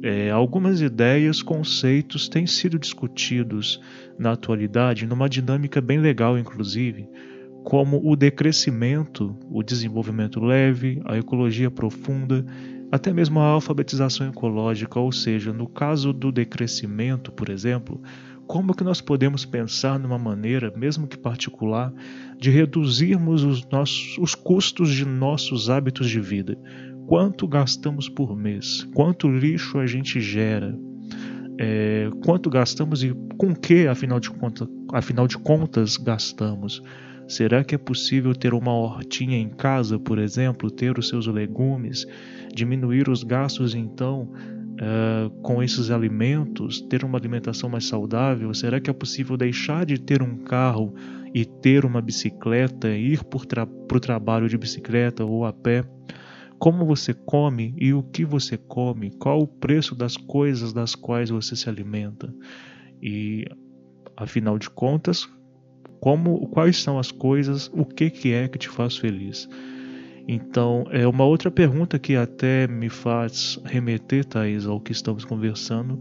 É, 0.02 0.30
algumas 0.30 0.80
ideias, 0.80 1.42
conceitos 1.42 2.28
têm 2.28 2.46
sido 2.46 2.78
discutidos 2.78 3.80
na 4.18 4.32
atualidade 4.32 5.06
numa 5.06 5.28
dinâmica 5.28 5.80
bem 5.80 6.00
legal, 6.00 6.36
inclusive 6.36 7.08
como 7.62 8.00
o 8.04 8.16
decrescimento, 8.16 9.36
o 9.50 9.62
desenvolvimento 9.62 10.40
leve, 10.40 11.00
a 11.04 11.16
ecologia 11.16 11.70
profunda, 11.70 12.44
até 12.90 13.12
mesmo 13.12 13.40
a 13.40 13.44
alfabetização 13.44 14.28
ecológica, 14.28 14.98
ou 14.98 15.12
seja, 15.12 15.52
no 15.52 15.68
caso 15.68 16.12
do 16.12 16.30
decrescimento, 16.30 17.32
por 17.32 17.48
exemplo, 17.48 18.02
como 18.46 18.74
que 18.74 18.84
nós 18.84 19.00
podemos 19.00 19.44
pensar 19.44 19.98
numa 19.98 20.18
maneira, 20.18 20.72
mesmo 20.76 21.06
que 21.06 21.16
particular, 21.16 21.92
de 22.36 22.50
reduzirmos 22.50 23.44
os, 23.44 23.64
nossos, 23.70 24.18
os 24.18 24.34
custos 24.34 24.90
de 24.92 25.06
nossos 25.06 25.70
hábitos 25.70 26.10
de 26.10 26.20
vida? 26.20 26.58
Quanto 27.12 27.46
gastamos 27.46 28.08
por 28.08 28.34
mês, 28.34 28.88
quanto 28.94 29.28
lixo 29.28 29.78
a 29.78 29.86
gente 29.86 30.18
gera, 30.18 30.74
é, 31.60 32.08
quanto 32.24 32.48
gastamos 32.48 33.04
e 33.04 33.14
com 33.36 33.54
que, 33.54 33.86
afinal 33.86 34.18
de, 34.18 34.30
conta, 34.30 34.66
afinal 34.94 35.28
de 35.28 35.36
contas, 35.36 35.98
gastamos. 35.98 36.82
Será 37.28 37.62
que 37.62 37.74
é 37.74 37.78
possível 37.78 38.34
ter 38.34 38.54
uma 38.54 38.72
hortinha 38.72 39.36
em 39.36 39.50
casa, 39.50 39.98
por 39.98 40.18
exemplo, 40.18 40.70
ter 40.70 40.98
os 40.98 41.06
seus 41.08 41.26
legumes, 41.26 42.06
diminuir 42.54 43.10
os 43.10 43.22
gastos 43.22 43.74
então 43.74 44.32
uh, 44.80 45.28
com 45.42 45.62
esses 45.62 45.90
alimentos, 45.90 46.80
ter 46.80 47.04
uma 47.04 47.18
alimentação 47.18 47.68
mais 47.68 47.84
saudável? 47.84 48.54
Será 48.54 48.80
que 48.80 48.88
é 48.88 48.94
possível 48.94 49.36
deixar 49.36 49.84
de 49.84 50.00
ter 50.00 50.22
um 50.22 50.38
carro 50.38 50.94
e 51.34 51.44
ter 51.44 51.84
uma 51.84 52.00
bicicleta, 52.00 52.88
ir 52.88 53.22
para 53.22 53.36
o 53.38 53.44
tra 53.44 53.66
trabalho 54.00 54.48
de 54.48 54.56
bicicleta 54.56 55.26
ou 55.26 55.44
a 55.44 55.52
pé? 55.52 55.84
Como 56.62 56.86
você 56.86 57.12
come 57.12 57.74
e 57.76 57.92
o 57.92 58.04
que 58.04 58.24
você 58.24 58.56
come? 58.56 59.10
Qual 59.18 59.40
o 59.40 59.48
preço 59.48 59.96
das 59.96 60.16
coisas 60.16 60.72
das 60.72 60.94
quais 60.94 61.28
você 61.28 61.56
se 61.56 61.68
alimenta? 61.68 62.32
E, 63.02 63.44
afinal 64.16 64.56
de 64.56 64.70
contas, 64.70 65.28
como, 65.98 66.46
quais 66.50 66.76
são 66.80 67.00
as 67.00 67.10
coisas, 67.10 67.68
o 67.74 67.84
que, 67.84 68.08
que 68.10 68.32
é 68.32 68.46
que 68.46 68.58
te 68.58 68.68
faz 68.68 68.96
feliz? 68.96 69.48
Então, 70.28 70.84
é 70.92 71.04
uma 71.04 71.24
outra 71.24 71.50
pergunta 71.50 71.98
que 71.98 72.14
até 72.14 72.68
me 72.68 72.88
faz 72.88 73.58
remeter, 73.64 74.24
Thais, 74.24 74.64
ao 74.64 74.80
que 74.80 74.92
estamos 74.92 75.24
conversando. 75.24 75.98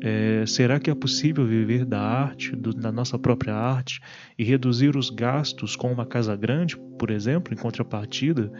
É, 0.00 0.42
será 0.46 0.80
que 0.80 0.88
é 0.88 0.94
possível 0.94 1.46
viver 1.46 1.84
da 1.84 2.00
arte, 2.00 2.56
do, 2.56 2.72
da 2.72 2.90
nossa 2.90 3.18
própria 3.18 3.54
arte, 3.54 4.00
e 4.38 4.42
reduzir 4.42 4.96
os 4.96 5.10
gastos 5.10 5.76
com 5.76 5.92
uma 5.92 6.06
casa 6.06 6.34
grande, 6.34 6.78
por 6.98 7.10
exemplo, 7.10 7.52
em 7.52 7.58
contrapartida? 7.58 8.50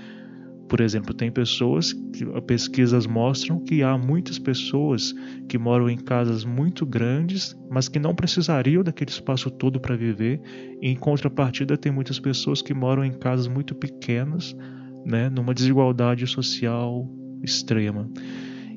Por 0.68 0.80
exemplo, 0.80 1.14
tem 1.14 1.30
pessoas 1.30 1.92
que 1.92 2.26
pesquisas 2.42 3.06
mostram 3.06 3.58
que 3.58 3.82
há 3.82 3.96
muitas 3.96 4.38
pessoas 4.38 5.14
que 5.48 5.56
moram 5.56 5.88
em 5.88 5.96
casas 5.96 6.44
muito 6.44 6.84
grandes, 6.84 7.56
mas 7.70 7.88
que 7.88 7.98
não 7.98 8.14
precisariam 8.14 8.82
daquele 8.82 9.10
espaço 9.10 9.50
todo 9.50 9.80
para 9.80 9.96
viver. 9.96 10.40
Em 10.82 10.94
contrapartida, 10.94 11.76
tem 11.76 11.90
muitas 11.90 12.20
pessoas 12.20 12.60
que 12.60 12.74
moram 12.74 13.02
em 13.04 13.12
casas 13.12 13.48
muito 13.48 13.74
pequenas, 13.74 14.54
né, 15.06 15.30
numa 15.30 15.54
desigualdade 15.54 16.26
social 16.26 17.08
extrema. 17.42 18.10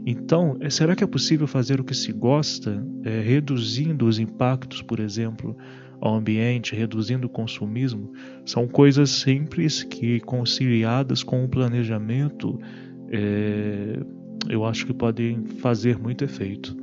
Então, 0.05 0.57
é, 0.61 0.69
será 0.69 0.95
que 0.95 1.03
é 1.03 1.07
possível 1.07 1.45
fazer 1.45 1.79
o 1.79 1.83
que 1.83 1.93
se 1.93 2.11
gosta, 2.11 2.83
é, 3.03 3.21
reduzindo 3.21 4.07
os 4.07 4.17
impactos, 4.17 4.81
por 4.81 4.99
exemplo, 4.99 5.55
ao 6.01 6.15
ambiente, 6.15 6.75
reduzindo 6.75 7.27
o 7.27 7.29
consumismo? 7.29 8.11
São 8.43 8.67
coisas 8.67 9.11
simples 9.11 9.83
que, 9.83 10.19
conciliadas 10.21 11.23
com 11.23 11.45
o 11.45 11.47
planejamento, 11.47 12.59
é, 13.09 13.99
eu 14.49 14.65
acho 14.65 14.85
que 14.85 14.93
podem 14.93 15.45
fazer 15.45 15.97
muito 15.97 16.25
efeito 16.25 16.80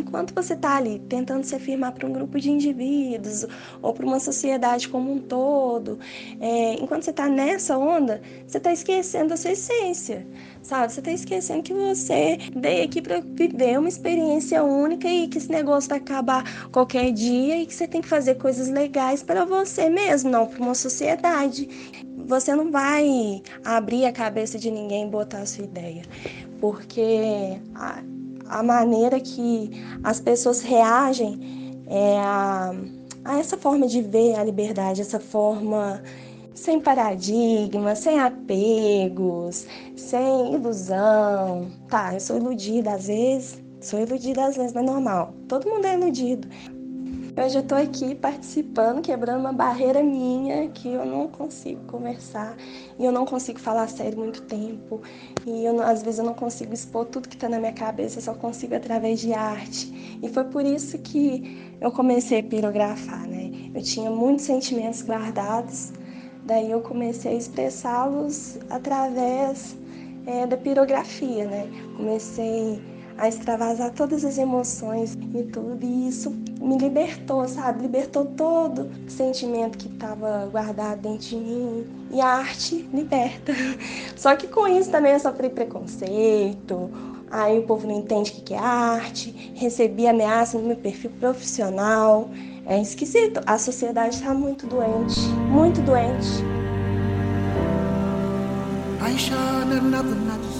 enquanto 0.00 0.34
você 0.34 0.54
está 0.54 0.76
ali 0.76 0.98
tentando 1.08 1.44
se 1.44 1.54
afirmar 1.54 1.92
para 1.92 2.06
um 2.06 2.12
grupo 2.12 2.38
de 2.38 2.50
indivíduos 2.50 3.46
ou 3.82 3.92
para 3.92 4.06
uma 4.06 4.20
sociedade 4.20 4.88
como 4.88 5.12
um 5.12 5.18
todo, 5.18 5.98
é, 6.40 6.74
enquanto 6.74 7.04
você 7.04 7.10
está 7.10 7.28
nessa 7.28 7.76
onda, 7.76 8.20
você 8.46 8.58
está 8.58 8.72
esquecendo 8.72 9.34
a 9.34 9.36
sua 9.36 9.52
essência, 9.52 10.26
sabe? 10.62 10.92
Você 10.92 11.00
está 11.00 11.12
esquecendo 11.12 11.62
que 11.62 11.74
você 11.74 12.38
veio 12.54 12.84
aqui 12.84 13.00
para 13.02 13.20
viver 13.20 13.78
uma 13.78 13.88
experiência 13.88 14.62
única 14.62 15.08
e 15.08 15.28
que 15.28 15.38
esse 15.38 15.50
negócio 15.50 15.88
vai 15.88 15.98
acabar 15.98 16.68
qualquer 16.70 17.12
dia 17.12 17.60
e 17.60 17.66
que 17.66 17.74
você 17.74 17.86
tem 17.86 18.00
que 18.00 18.08
fazer 18.08 18.36
coisas 18.36 18.68
legais 18.68 19.22
para 19.22 19.44
você 19.44 19.88
mesmo, 19.88 20.30
não 20.30 20.46
para 20.46 20.62
uma 20.62 20.74
sociedade. 20.74 21.68
Você 22.26 22.54
não 22.54 22.70
vai 22.70 23.42
abrir 23.64 24.04
a 24.04 24.12
cabeça 24.12 24.58
de 24.58 24.70
ninguém 24.70 25.06
e 25.06 25.10
botar 25.10 25.40
a 25.40 25.46
sua 25.46 25.64
ideia, 25.64 26.02
porque 26.60 27.60
maneira 28.62 29.20
que 29.20 29.70
as 30.02 30.20
pessoas 30.20 30.60
reagem 30.60 31.82
é, 31.86 32.18
a, 32.18 32.74
a 33.24 33.38
essa 33.38 33.56
forma 33.56 33.86
de 33.86 34.00
ver 34.02 34.36
a 34.36 34.44
liberdade, 34.44 35.00
essa 35.00 35.20
forma 35.20 36.02
sem 36.54 36.80
paradigma, 36.80 37.94
sem 37.94 38.18
apegos, 38.18 39.66
sem 39.96 40.54
ilusão. 40.54 41.70
Tá, 41.88 42.14
eu 42.14 42.20
sou 42.20 42.36
iludida 42.36 42.94
às 42.94 43.06
vezes, 43.06 43.62
sou 43.80 44.00
iludida 44.00 44.46
às 44.46 44.56
vezes, 44.56 44.72
mas 44.72 44.82
é 44.82 44.86
normal. 44.86 45.34
Todo 45.48 45.68
mundo 45.68 45.84
é 45.84 45.94
iludido. 45.94 46.48
Hoje 47.38 47.58
eu 47.58 47.60
estou 47.60 47.76
aqui 47.76 48.14
participando, 48.14 49.02
quebrando 49.02 49.40
uma 49.40 49.52
barreira 49.52 50.02
minha 50.02 50.70
que 50.70 50.88
eu 50.88 51.04
não 51.04 51.28
consigo 51.28 51.84
conversar 51.84 52.56
e 52.98 53.04
eu 53.04 53.12
não 53.12 53.26
consigo 53.26 53.60
falar 53.60 53.90
sério 53.90 54.16
muito 54.16 54.40
tempo 54.40 55.02
e 55.46 55.62
eu, 55.62 55.78
às 55.82 56.02
vezes 56.02 56.18
eu 56.18 56.24
não 56.24 56.32
consigo 56.32 56.72
expor 56.72 57.04
tudo 57.04 57.28
que 57.28 57.34
está 57.34 57.46
na 57.46 57.58
minha 57.58 57.74
cabeça, 57.74 58.18
eu 58.18 58.22
só 58.22 58.32
consigo 58.32 58.74
através 58.74 59.20
de 59.20 59.34
arte. 59.34 60.18
E 60.22 60.30
foi 60.30 60.44
por 60.44 60.64
isso 60.64 60.96
que 60.98 61.76
eu 61.78 61.92
comecei 61.92 62.40
a 62.40 62.42
pirografar, 62.42 63.28
né? 63.28 63.70
Eu 63.74 63.82
tinha 63.82 64.10
muitos 64.10 64.46
sentimentos 64.46 65.02
guardados, 65.02 65.92
daí 66.46 66.70
eu 66.70 66.80
comecei 66.80 67.32
a 67.32 67.34
expressá-los 67.34 68.58
através 68.70 69.76
é, 70.26 70.46
da 70.46 70.56
pirografia, 70.56 71.44
né? 71.44 71.68
Comecei 71.98 72.80
a 73.18 73.28
extravasar 73.28 73.92
todas 73.92 74.24
as 74.24 74.38
emoções 74.38 75.14
e 75.34 75.42
tudo, 75.44 75.84
e 75.84 76.08
isso 76.08 76.30
me 76.66 76.76
libertou, 76.76 77.46
sabe? 77.46 77.82
Libertou 77.82 78.24
todo 78.24 78.90
o 79.06 79.10
sentimento 79.10 79.78
que 79.78 79.88
estava 79.88 80.48
guardado 80.50 81.00
dentro 81.00 81.28
de 81.28 81.36
mim. 81.36 81.86
E 82.10 82.20
a 82.20 82.26
arte 82.26 82.88
liberta. 82.92 83.52
Só 84.16 84.34
que 84.34 84.48
com 84.48 84.66
isso 84.66 84.90
também 84.90 85.12
eu 85.12 85.20
sofri 85.20 85.48
preconceito. 85.48 86.90
Aí 87.30 87.58
o 87.58 87.62
povo 87.62 87.86
não 87.86 87.98
entende 87.98 88.32
o 88.32 88.42
que 88.42 88.54
é 88.54 88.58
arte. 88.58 89.52
Recebi 89.54 90.06
ameaça 90.06 90.58
no 90.58 90.66
meu 90.66 90.76
perfil 90.76 91.10
profissional. 91.20 92.28
É 92.66 92.80
esquisito. 92.80 93.40
A 93.46 93.58
sociedade 93.58 94.16
está 94.16 94.34
muito 94.34 94.66
doente. 94.66 95.20
Muito 95.48 95.80
doente. 95.82 96.28
I 99.00 99.16
shine 99.16 99.72
another 99.72 100.16
night. 100.16 100.55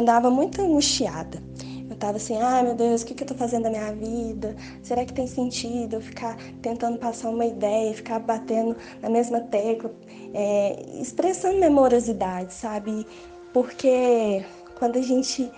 Andava 0.00 0.30
muito 0.30 0.60
angustiada. 0.60 1.42
Eu 1.88 1.94
estava 1.94 2.16
assim, 2.16 2.36
ai 2.40 2.62
meu 2.62 2.74
Deus, 2.74 3.02
o 3.02 3.06
que, 3.06 3.14
que 3.14 3.22
eu 3.22 3.24
estou 3.24 3.36
fazendo 3.36 3.64
da 3.64 3.70
minha 3.70 3.92
vida? 3.92 4.56
Será 4.82 5.04
que 5.04 5.12
tem 5.12 5.26
sentido 5.26 5.96
eu 5.96 6.00
ficar 6.00 6.36
tentando 6.62 6.98
passar 6.98 7.30
uma 7.30 7.44
ideia, 7.44 7.92
ficar 7.92 8.20
batendo 8.20 8.76
na 9.02 9.10
mesma 9.10 9.40
tecla, 9.40 9.92
é, 10.32 10.84
expressando 11.00 11.58
memorosidade, 11.58 12.54
sabe? 12.54 13.06
Porque 13.52 14.44
quando 14.78 14.98
a 14.98 15.02
gente 15.02 15.50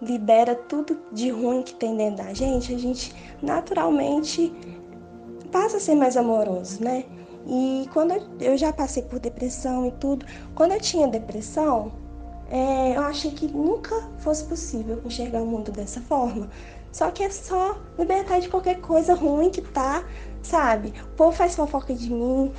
libera 0.00 0.54
tudo 0.54 0.98
de 1.12 1.30
ruim 1.30 1.62
que 1.62 1.74
tem 1.74 1.96
dentro 1.96 2.24
da 2.24 2.32
gente, 2.32 2.74
a 2.74 2.78
gente 2.78 3.14
naturalmente 3.42 4.52
passa 5.52 5.76
a 5.76 5.80
ser 5.80 5.94
mais 5.94 6.16
amoroso, 6.16 6.82
né? 6.82 7.04
E 7.46 7.88
quando 7.92 8.14
eu 8.40 8.56
já 8.56 8.72
passei 8.72 9.02
por 9.02 9.18
depressão 9.18 9.86
e 9.86 9.92
tudo, 9.92 10.24
quando 10.54 10.72
eu 10.72 10.80
tinha 10.80 11.06
depressão, 11.06 11.92
é, 12.54 12.96
eu 12.96 13.02
achei 13.02 13.32
que 13.32 13.48
nunca 13.48 14.00
fosse 14.18 14.44
possível 14.44 15.02
enxergar 15.04 15.42
o 15.42 15.46
mundo 15.46 15.72
dessa 15.72 16.00
forma. 16.00 16.48
Só 16.92 17.10
que 17.10 17.24
é 17.24 17.28
só 17.28 17.76
libertar 17.98 18.38
de 18.38 18.48
qualquer 18.48 18.80
coisa 18.80 19.12
ruim 19.12 19.50
que 19.50 19.60
tá, 19.60 20.04
sabe? 20.40 20.94
O 21.02 21.16
povo 21.16 21.32
faz 21.32 21.56
fofoca 21.56 21.92
de 21.92 22.08
mim 22.08 22.52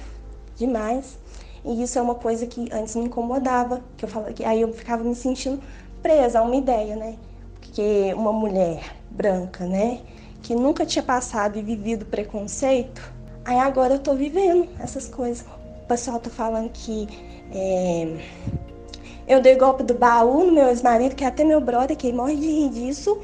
demais. 0.57 1.17
E 1.63 1.81
isso 1.81 1.97
é 1.97 2.01
uma 2.01 2.15
coisa 2.15 2.45
que 2.45 2.67
antes 2.73 2.93
me 2.97 3.05
incomodava, 3.05 3.81
que 3.95 4.03
eu 4.03 4.09
falava 4.09 4.33
que 4.33 4.43
aí 4.43 4.59
eu 4.59 4.73
ficava 4.73 5.01
me 5.01 5.15
sentindo 5.15 5.63
presa 6.03 6.39
a 6.39 6.41
uma 6.41 6.57
ideia, 6.57 6.97
né? 6.97 7.15
Porque 7.61 8.13
uma 8.15 8.33
mulher 8.33 8.97
branca, 9.09 9.65
né, 9.65 10.01
que 10.41 10.53
nunca 10.53 10.85
tinha 10.85 11.03
passado 11.03 11.57
e 11.57 11.61
vivido 11.61 12.05
preconceito, 12.05 13.01
aí 13.45 13.57
agora 13.59 13.93
eu 13.93 13.99
tô 13.99 14.13
vivendo 14.13 14.67
essas 14.77 15.07
coisas. 15.07 15.45
O 15.83 15.87
pessoal 15.87 16.19
tá 16.19 16.29
falando 16.29 16.69
que 16.71 17.07
é, 17.53 18.17
eu 19.27 19.41
dei 19.41 19.55
golpe 19.55 19.83
do 19.83 19.93
baú 19.93 20.45
no 20.45 20.51
meu 20.51 20.67
ex-marido, 20.67 21.15
que 21.15 21.23
é 21.23 21.27
até 21.27 21.43
meu 21.43 21.59
brother, 21.59 21.97
que 21.97 22.13
morre 22.13 22.35
de 22.35 22.47
rir 22.47 22.69
disso, 22.69 23.19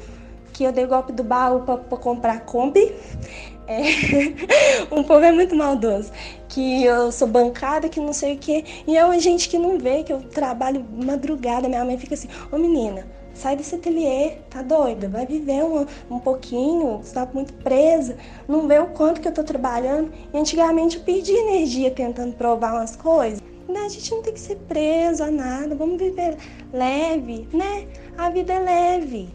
que 0.52 0.64
eu 0.64 0.72
dei 0.72 0.86
golpe 0.86 1.12
do 1.12 1.22
baú 1.22 1.60
para 1.60 1.98
comprar 1.98 2.40
Kombi. 2.40 2.92
É, 3.66 3.80
um 4.90 5.04
povo 5.04 5.24
é 5.24 5.32
muito 5.32 5.54
maldoso. 5.54 6.10
Que 6.48 6.84
eu 6.84 7.12
sou 7.12 7.28
bancada, 7.28 7.88
que 7.88 8.00
não 8.00 8.12
sei 8.12 8.34
o 8.34 8.38
quê. 8.38 8.64
E 8.86 8.96
é 8.96 9.20
gente 9.20 9.48
que 9.48 9.56
não 9.56 9.78
vê, 9.78 10.02
que 10.02 10.12
eu 10.12 10.20
trabalho 10.20 10.84
madrugada. 10.90 11.68
Minha 11.68 11.84
mãe 11.84 11.96
fica 11.96 12.14
assim, 12.14 12.28
ô 12.50 12.58
menina, 12.58 13.06
sai 13.32 13.56
desse 13.56 13.76
ateliê, 13.76 14.38
tá 14.50 14.60
doida? 14.60 15.08
Vai 15.08 15.24
viver 15.24 15.64
um, 15.64 15.86
um 16.10 16.18
pouquinho, 16.18 16.98
você 16.98 17.14
tá 17.14 17.26
muito 17.32 17.54
presa. 17.54 18.16
Não 18.48 18.66
vê 18.66 18.78
o 18.80 18.88
quanto 18.88 19.20
que 19.20 19.28
eu 19.28 19.32
tô 19.32 19.44
trabalhando. 19.44 20.12
E 20.34 20.36
antigamente 20.36 20.96
eu 20.96 21.04
perdi 21.04 21.32
energia 21.32 21.90
tentando 21.90 22.34
provar 22.34 22.74
umas 22.74 22.96
coisas. 22.96 23.51
Né? 23.68 23.80
A 23.80 23.88
gente 23.88 24.10
não 24.10 24.22
tem 24.22 24.32
que 24.32 24.40
ser 24.40 24.56
preso 24.56 25.22
a 25.22 25.30
nada, 25.30 25.74
vamos 25.74 25.98
viver 25.98 26.36
leve, 26.72 27.46
né? 27.52 27.86
A 28.16 28.30
vida 28.30 28.52
é 28.52 28.58
leve. 28.58 29.28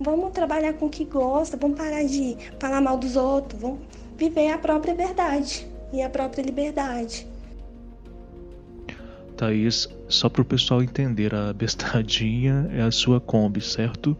vamos 0.00 0.32
trabalhar 0.32 0.74
com 0.74 0.86
o 0.86 0.90
que 0.90 1.04
gosta, 1.04 1.56
vamos 1.56 1.78
parar 1.78 2.04
de 2.04 2.36
falar 2.58 2.80
mal 2.80 2.98
dos 2.98 3.16
outros, 3.16 3.60
vamos 3.60 3.80
viver 4.16 4.50
a 4.50 4.58
própria 4.58 4.94
verdade 4.94 5.66
e 5.92 6.02
a 6.02 6.10
própria 6.10 6.42
liberdade. 6.42 7.26
Thaís, 9.36 9.88
só 10.08 10.28
para 10.28 10.42
o 10.42 10.44
pessoal 10.44 10.82
entender, 10.82 11.34
a 11.34 11.52
bestadinha 11.52 12.68
é 12.72 12.82
a 12.82 12.90
sua 12.90 13.20
Kombi, 13.20 13.60
certo? 13.60 14.16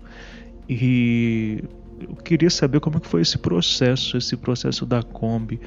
E 0.69 1.65
eu 2.01 2.17
queria 2.17 2.51
saber 2.51 2.81
como 2.81 3.01
que 3.01 3.09
foi 3.09 3.23
esse 3.23 3.39
processo, 3.39 4.17
esse 4.17 4.37
processo 4.37 4.85
da 4.85 5.03
Kombi, 5.03 5.59
é, 5.59 5.65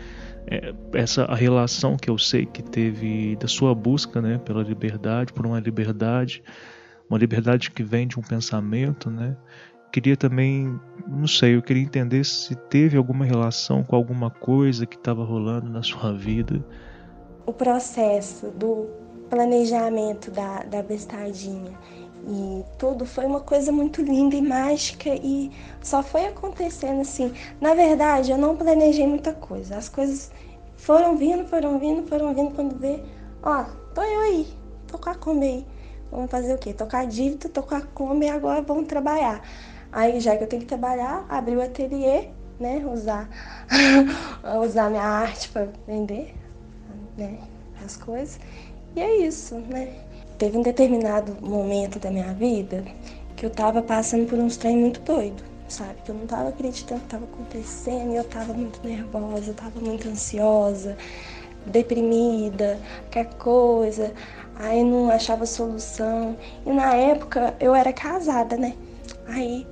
essa 0.94 1.26
a 1.26 1.36
relação 1.36 1.96
que 1.96 2.10
eu 2.10 2.18
sei 2.18 2.46
que 2.46 2.64
teve 2.64 3.36
da 3.36 3.48
sua 3.48 3.74
busca, 3.76 4.22
né, 4.22 4.40
pela 4.40 4.64
liberdade, 4.64 5.32
por 5.34 5.46
uma 5.46 5.60
liberdade, 5.60 6.44
uma 7.10 7.18
liberdade 7.18 7.72
que 7.72 7.84
vem 7.84 8.08
de 8.08 8.20
um 8.20 8.24
pensamento, 8.24 9.10
né? 9.10 9.36
Queria 9.92 10.16
também, 10.16 10.80
não 11.08 11.26
sei, 11.26 11.56
eu 11.56 11.64
queria 11.64 11.82
entender 11.82 12.24
se 12.24 12.56
teve 12.56 12.96
alguma 12.96 13.26
relação 13.26 13.84
com 13.84 13.96
alguma 13.96 14.30
coisa 14.30 14.86
que 14.86 14.96
estava 14.96 15.24
rolando 15.24 15.68
na 15.68 15.82
sua 15.82 16.14
vida. 16.14 16.64
O 17.46 17.52
processo 17.52 18.52
do 18.52 18.88
planejamento 19.30 20.30
da, 20.30 20.64
da 20.64 20.84
bestadinha 20.84 21.72
e 22.28 22.64
tudo 22.78 23.06
foi 23.06 23.26
uma 23.26 23.40
coisa 23.40 23.72
muito 23.72 24.02
linda 24.02 24.36
e 24.36 24.42
mágica 24.42 25.10
e 25.10 25.52
só 25.82 26.04
foi 26.04 26.26
acontecendo 26.26 27.02
assim. 27.02 27.34
Na 27.60 27.74
verdade, 27.74 28.32
eu 28.32 28.38
não 28.38 28.56
planejei 28.56 29.08
muita 29.08 29.34
coisa. 29.34 29.78
As 29.78 29.90
coisas 29.90 30.32
foram 30.76 31.18
vindo, 31.18 31.46
foram 31.48 31.80
vindo, 31.80 32.08
foram 32.08 32.34
vindo 32.34 32.54
quando 32.54 32.78
vê, 32.78 33.02
ó, 33.42 33.66
tô 33.94 34.02
eu 34.02 34.20
aí, 34.22 34.48
tô 34.88 34.98
com 34.98 35.10
a 35.10 35.16
Kombi 35.16 35.46
aí. 35.46 35.66
Vamos 36.12 36.32
fazer 36.32 36.54
o 36.56 36.58
quê? 36.58 36.74
Tocar 36.74 37.06
dívida, 37.06 37.50
tô 37.50 37.62
com 37.62 37.76
a 37.76 37.82
Kombi 37.82 38.26
e 38.26 38.30
agora 38.30 38.62
vamos 38.62 38.88
trabalhar. 38.88 39.42
Aí 39.92 40.20
já 40.20 40.36
que 40.36 40.44
eu 40.44 40.48
tenho 40.48 40.62
que 40.62 40.68
trabalhar, 40.68 41.26
abri 41.30 41.56
o 41.56 41.62
ateliê, 41.62 42.30
né? 42.60 42.84
Usar, 42.86 43.30
usar 44.64 44.90
minha 44.90 45.04
arte 45.04 45.50
para 45.50 45.68
vender, 45.88 46.36
né? 47.18 47.40
As 47.84 47.96
coisas. 47.98 48.40
E 48.96 49.02
é 49.02 49.18
isso, 49.18 49.56
né? 49.56 50.09
Teve 50.40 50.58
um 50.58 50.62
determinado 50.62 51.36
momento 51.42 52.00
da 52.00 52.10
minha 52.10 52.34
vida 52.34 52.86
que 53.36 53.46
eu 53.46 53.50
tava 53.50 53.82
passando 53.82 54.26
por 54.26 54.40
uns 54.40 54.56
trem 54.56 54.78
muito 54.78 55.02
doido, 55.02 55.44
sabe? 55.68 55.96
Que 56.06 56.12
eu 56.12 56.16
não 56.16 56.26
tava 56.26 56.48
acreditando 56.48 57.02
que 57.02 57.08
tava 57.08 57.26
acontecendo 57.26 58.14
eu 58.14 58.24
tava 58.24 58.54
muito 58.54 58.82
nervosa, 58.82 59.52
eu 59.52 59.54
tava 59.54 59.82
muito 59.82 60.08
ansiosa, 60.08 60.98
deprimida, 61.66 62.80
qualquer 63.02 63.34
coisa. 63.34 64.14
Aí 64.56 64.82
não 64.82 65.10
achava 65.10 65.46
solução. 65.46 66.38
E 66.66 66.72
na 66.72 66.96
época 66.96 67.54
eu 67.60 67.76
era 67.76 67.92
casada, 67.92 68.56
né? 68.56 68.76
Aí 69.28 69.68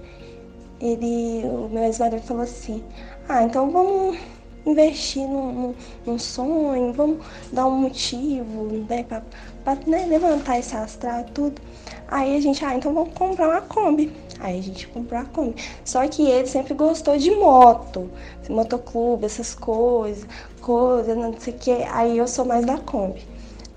ele, 0.81 1.45
o 1.45 1.69
meu 1.69 1.83
ex-marido 1.83 2.21
falou 2.23 2.43
assim: 2.43 2.83
Ah, 3.29 3.43
então 3.43 3.71
vamos 3.71 4.17
investir 4.65 5.23
num, 5.27 5.51
num, 5.51 5.75
num, 6.05 6.19
sonho, 6.19 6.91
vamos 6.91 7.25
dar 7.53 7.67
um 7.67 7.77
motivo, 7.79 8.65
né, 8.89 9.03
pra, 9.03 9.23
pra 9.67 9.75
né, 9.85 10.05
levantar 10.05 10.59
esse 10.59 10.73
astral 10.75 11.21
e 11.21 11.31
tudo. 11.31 11.61
Aí 12.07 12.37
a 12.37 12.41
gente, 12.41 12.63
ah, 12.63 12.73
então 12.73 12.93
vamos 12.93 13.13
comprar 13.13 13.49
uma 13.49 13.61
Kombi. 13.61 14.13
Aí 14.39 14.59
a 14.59 14.63
gente 14.63 14.87
comprou 14.87 15.19
a 15.19 15.25
Kombi. 15.25 15.55
Só 15.83 16.07
que 16.07 16.25
ele 16.25 16.47
sempre 16.47 16.73
gostou 16.73 17.17
de 17.17 17.31
moto, 17.31 18.09
motoclube, 18.49 19.25
essas 19.25 19.53
coisas, 19.53 20.25
coisas, 20.61 21.17
não 21.17 21.37
sei 21.37 21.53
o 21.53 21.57
que. 21.57 21.71
Aí 21.71 22.17
eu 22.17 22.27
sou 22.27 22.45
mais 22.45 22.65
da 22.65 22.77
Kombi. 22.77 23.21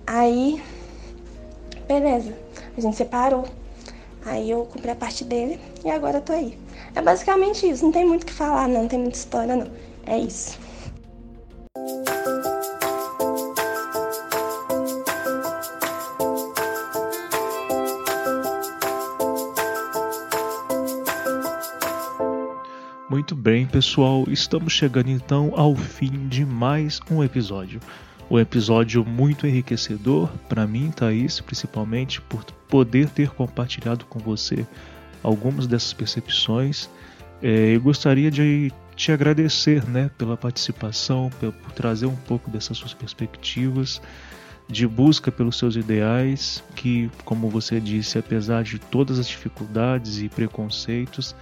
Aí, 0.07 0.63
beleza, 1.89 2.33
a 2.77 2.81
gente 2.81 2.97
separou. 2.97 3.45
Aí 4.25 4.49
eu 4.49 4.67
comprei 4.67 4.93
a 4.93 4.97
parte 4.97 5.25
dele 5.25 5.59
e 5.85 5.91
agora 5.91 6.19
eu 6.19 6.23
tô 6.23 6.33
aí. 6.33 6.57
É 6.95 7.03
basicamente 7.03 7.69
isso, 7.69 7.85
não 7.85 7.91
tem 7.91 8.07
muito 8.07 8.23
o 8.23 8.27
que 8.27 8.33
falar, 8.33 8.69
não, 8.69 8.83
não 8.83 8.89
tem 8.89 8.99
muita 8.99 9.17
história, 9.17 9.57
não. 9.57 9.67
É 10.07 10.19
isso. 10.19 10.57
Muito 23.21 23.37
bem, 23.37 23.67
pessoal, 23.67 24.25
estamos 24.29 24.73
chegando 24.73 25.11
então 25.11 25.53
ao 25.55 25.77
fim 25.77 26.27
de 26.27 26.43
mais 26.43 27.03
um 27.11 27.23
episódio. 27.23 27.79
Um 28.31 28.39
episódio 28.39 29.05
muito 29.05 29.47
enriquecedor 29.47 30.27
para 30.49 30.67
mim, 30.67 30.91
Thaís, 30.91 31.39
principalmente 31.39 32.19
por 32.19 32.43
poder 32.67 33.11
ter 33.11 33.29
compartilhado 33.29 34.07
com 34.07 34.19
você 34.19 34.67
algumas 35.23 35.67
dessas 35.67 35.93
percepções. 35.93 36.89
É, 37.43 37.77
eu 37.77 37.81
gostaria 37.83 38.31
de 38.31 38.73
te 38.97 39.13
agradecer 39.13 39.87
né, 39.87 40.11
pela 40.17 40.35
participação, 40.35 41.29
por 41.39 41.73
trazer 41.73 42.07
um 42.07 42.17
pouco 42.17 42.51
dessas 42.51 42.79
suas 42.79 42.95
perspectivas 42.95 44.01
de 44.67 44.87
busca 44.87 45.31
pelos 45.31 45.59
seus 45.59 45.77
ideais, 45.77 46.65
que, 46.75 47.11
como 47.27 47.51
você 47.51 47.81
disse, 47.81 48.19
apesar 48.19 48.65
de 48.65 48.79
todas 48.79 49.19
as 49.19 49.29
dificuldades 49.29 50.23
e 50.23 50.29
preconceitos, 50.31 51.37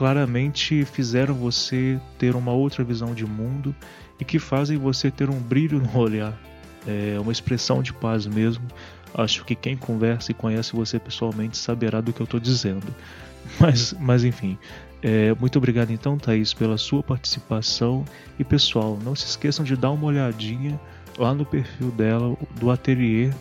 claramente 0.00 0.82
fizeram 0.86 1.34
você 1.34 2.00
ter 2.18 2.34
uma 2.34 2.52
outra 2.52 2.82
visão 2.82 3.12
de 3.12 3.26
mundo 3.26 3.76
e 4.18 4.24
que 4.24 4.38
fazem 4.38 4.78
você 4.78 5.10
ter 5.10 5.28
um 5.28 5.38
brilho 5.38 5.78
no 5.78 5.94
olhar, 5.98 6.34
é 6.86 7.20
uma 7.20 7.30
expressão 7.30 7.82
de 7.82 7.92
paz 7.92 8.26
mesmo, 8.26 8.66
Acho 9.12 9.44
que 9.44 9.54
quem 9.54 9.76
conversa 9.76 10.30
e 10.30 10.34
conhece 10.34 10.72
você 10.72 10.98
pessoalmente 10.98 11.56
saberá 11.58 12.00
do 12.00 12.12
que 12.12 12.22
eu 12.22 12.24
estou 12.24 12.38
dizendo. 12.40 12.86
Mas, 13.58 13.94
mas 13.98 14.22
enfim, 14.22 14.56
é, 15.02 15.34
muito 15.34 15.56
obrigado 15.56 15.90
então, 15.90 16.16
Thaís, 16.16 16.54
pela 16.54 16.78
sua 16.78 17.02
participação. 17.02 18.04
E 18.38 18.44
pessoal, 18.44 18.98
não 19.02 19.16
se 19.16 19.26
esqueçam 19.26 19.64
de 19.64 19.74
dar 19.74 19.90
uma 19.90 20.06
olhadinha 20.06 20.78
lá 21.18 21.34
no 21.34 21.44
perfil 21.44 21.90
dela, 21.90 22.36
do 22.60 22.70
Atelier 22.70 23.34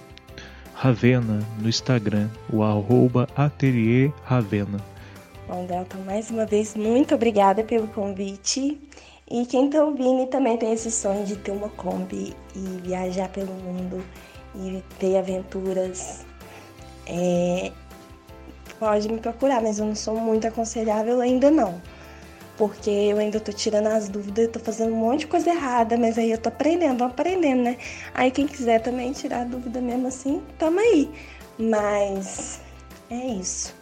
Ravena, 0.74 1.46
no 1.62 1.70
Instagram, 1.70 2.28
o 2.52 2.64
arroba 2.64 3.28
Atelier 3.36 4.12
Ravena. 4.24 4.80
Bom, 5.50 5.66
Delton, 5.66 5.98
mais 6.06 6.30
uma 6.30 6.46
vez, 6.46 6.76
muito 6.76 7.16
obrigada 7.16 7.64
pelo 7.64 7.88
convite. 7.88 8.80
E 9.28 9.48
quem 9.48 9.66
está 9.66 9.84
ouvindo 9.84 10.28
também 10.28 10.56
tem 10.58 10.72
esse 10.72 10.92
sonho 10.92 11.26
de 11.26 11.38
ter 11.38 11.50
uma 11.50 11.70
Kombi 11.70 12.36
e 12.56 12.60
viajar 12.84 13.30
pelo 13.30 13.52
mundo 13.54 14.06
e 14.54 14.84
ter 15.00 15.18
aventuras, 15.18 16.24
é, 17.08 17.72
pode 18.80 19.10
me 19.10 19.20
procurar, 19.20 19.60
mas 19.60 19.80
eu 19.80 19.88
não 19.88 19.96
sou 19.96 20.18
muito 20.18 20.46
aconselhável 20.46 21.20
ainda 21.20 21.50
não. 21.50 21.82
Porque 22.56 22.92
eu 22.92 23.18
ainda 23.18 23.40
tô 23.40 23.52
tirando 23.52 23.88
as 23.88 24.08
dúvidas, 24.08 24.50
tô 24.50 24.60
fazendo 24.60 24.94
um 24.94 24.98
monte 24.98 25.22
de 25.22 25.28
coisa 25.28 25.50
errada, 25.50 25.98
mas 25.98 26.16
aí 26.20 26.30
eu 26.30 26.38
tô 26.38 26.50
aprendendo, 26.50 27.04
aprendendo, 27.04 27.64
né? 27.64 27.78
Aí 28.14 28.30
quem 28.30 28.46
quiser 28.46 28.84
também 28.84 29.14
tirar 29.14 29.46
dúvida 29.46 29.82
mesmo 29.82 30.10
assim, 30.10 30.44
tamo 30.60 30.80
aí. 30.80 31.10
Mas 31.58 32.62
é 33.10 33.16
isso. 33.16 33.74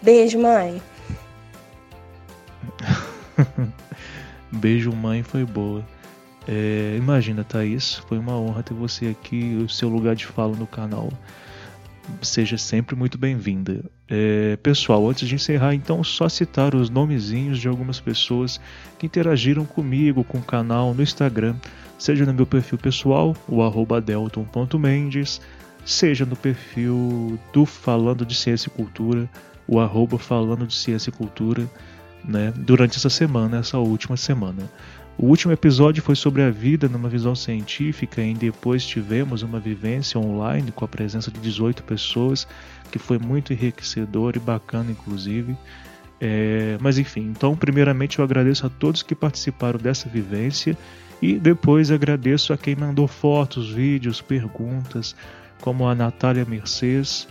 Beijo, 0.00 0.38
mãe. 0.38 0.80
Beijo, 4.52 4.92
mãe, 4.92 5.22
foi 5.22 5.44
boa. 5.44 5.84
É, 6.46 6.96
imagina, 6.98 7.44
Thaís, 7.44 7.96
foi 8.08 8.18
uma 8.18 8.36
honra 8.36 8.62
ter 8.62 8.74
você 8.74 9.06
aqui, 9.06 9.56
o 9.64 9.68
seu 9.68 9.88
lugar 9.88 10.14
de 10.14 10.26
fala 10.26 10.56
no 10.56 10.66
canal. 10.66 11.12
Seja 12.20 12.58
sempre 12.58 12.96
muito 12.96 13.16
bem-vinda. 13.16 13.84
É, 14.08 14.56
pessoal, 14.56 15.08
antes 15.08 15.28
de 15.28 15.36
encerrar, 15.36 15.74
então, 15.74 16.02
só 16.02 16.28
citar 16.28 16.74
os 16.74 16.90
nomezinhos 16.90 17.58
de 17.58 17.68
algumas 17.68 18.00
pessoas 18.00 18.60
que 18.98 19.06
interagiram 19.06 19.64
comigo, 19.64 20.24
com 20.24 20.38
o 20.38 20.42
canal 20.42 20.92
no 20.92 21.02
Instagram, 21.02 21.54
seja 21.96 22.26
no 22.26 22.34
meu 22.34 22.44
perfil 22.44 22.76
pessoal, 22.76 23.36
o 23.48 23.62
arroba 23.62 24.00
delton.mendes, 24.00 25.40
seja 25.84 26.26
no 26.26 26.36
perfil 26.36 27.38
do 27.52 27.64
Falando 27.64 28.26
de 28.26 28.34
Ciência 28.34 28.68
e 28.68 28.76
Cultura, 28.76 29.30
o 29.66 29.78
arroba 29.78 30.18
Falando 30.18 30.66
de 30.66 30.74
Ciência 30.74 31.10
e 31.10 31.12
Cultura, 31.12 31.68
né, 32.24 32.52
durante 32.56 32.96
essa 32.96 33.10
semana, 33.10 33.58
essa 33.58 33.78
última 33.78 34.16
semana. 34.16 34.70
O 35.18 35.26
último 35.26 35.52
episódio 35.52 36.02
foi 36.02 36.16
sobre 36.16 36.42
a 36.42 36.50
vida 36.50 36.88
numa 36.88 37.08
visão 37.08 37.34
científica 37.34 38.22
e 38.22 38.32
depois 38.34 38.84
tivemos 38.84 39.42
uma 39.42 39.60
vivência 39.60 40.18
online 40.18 40.72
com 40.72 40.84
a 40.84 40.88
presença 40.88 41.30
de 41.30 41.38
18 41.38 41.82
pessoas, 41.82 42.48
que 42.90 42.98
foi 42.98 43.18
muito 43.18 43.52
enriquecedor 43.52 44.34
e 44.36 44.38
bacana, 44.38 44.90
inclusive. 44.90 45.56
É, 46.18 46.78
mas 46.80 46.98
enfim, 46.98 47.32
então, 47.36 47.56
primeiramente 47.56 48.18
eu 48.18 48.24
agradeço 48.24 48.66
a 48.66 48.70
todos 48.70 49.02
que 49.02 49.14
participaram 49.14 49.78
dessa 49.78 50.08
vivência 50.08 50.76
e 51.20 51.34
depois 51.34 51.90
agradeço 51.90 52.52
a 52.52 52.56
quem 52.56 52.74
mandou 52.74 53.06
fotos, 53.06 53.70
vídeos, 53.70 54.20
perguntas, 54.20 55.14
como 55.60 55.86
a 55.86 55.94
Natália 55.94 56.44
Mercedes, 56.44 57.28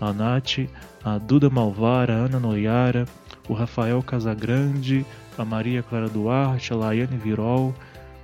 a 0.00 0.12
Nath, 0.12 0.60
a 1.04 1.18
Duda 1.18 1.50
Malvara, 1.50 2.14
a 2.14 2.16
Ana 2.16 2.38
Noiara, 2.38 3.06
o 3.48 3.52
Rafael 3.52 4.02
Casagrande, 4.02 5.04
a 5.36 5.44
Maria 5.44 5.82
Clara 5.82 6.08
Duarte, 6.08 6.72
a 6.72 6.76
Laiane 6.76 7.16
Virol, 7.16 7.74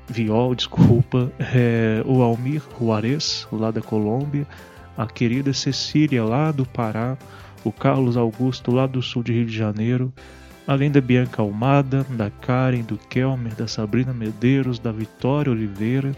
Viol, 0.09 0.55
desculpa, 0.55 1.31
é, 1.39 2.03
o 2.05 2.23
Almir 2.23 2.63
Juarez, 2.79 3.47
lá 3.53 3.71
da 3.71 3.81
Colômbia, 3.81 4.47
a 4.97 5.07
querida 5.07 5.53
Cecília, 5.53 6.25
lá 6.25 6.51
do 6.51 6.67
Pará, 6.67 7.17
o 7.65 7.71
Carlos 7.71 8.17
Augusto 8.17 8.73
lá 8.73 8.87
do 8.87 9.01
sul 9.01 9.23
de 9.23 9.33
Rio 9.33 9.47
de 9.47 9.57
Janeiro, 9.57 10.13
além 10.67 10.91
da 10.91 11.01
Bianca 11.01 11.43
Almada, 11.43 12.05
da 12.11 12.29
Karen, 12.31 12.83
do 12.83 12.97
Kelmer, 12.97 13.55
da 13.55 13.69
Sabrina 13.69 14.13
Medeiros, 14.13 14.79
da 14.79 14.91
Vitória 14.91 15.53
Oliveira. 15.53 16.13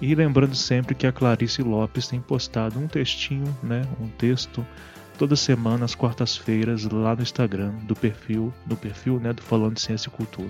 E 0.00 0.14
lembrando 0.14 0.54
sempre 0.54 0.94
que 0.94 1.06
a 1.06 1.12
Clarice 1.12 1.62
Lopes 1.62 2.08
tem 2.08 2.20
postado 2.20 2.80
um 2.80 2.88
textinho, 2.88 3.56
né, 3.62 3.82
um 4.00 4.08
texto 4.08 4.66
toda 5.20 5.36
semana 5.36 5.84
às 5.84 5.94
quartas-feiras 5.94 6.84
lá 6.86 7.14
no 7.14 7.20
Instagram 7.20 7.72
do 7.82 7.94
perfil, 7.94 8.50
no 8.66 8.74
perfil, 8.74 9.20
né, 9.20 9.34
do 9.34 9.42
Falando 9.42 9.74
de 9.74 9.82
Ciência 9.82 10.08
e 10.08 10.10
Cultura. 10.10 10.48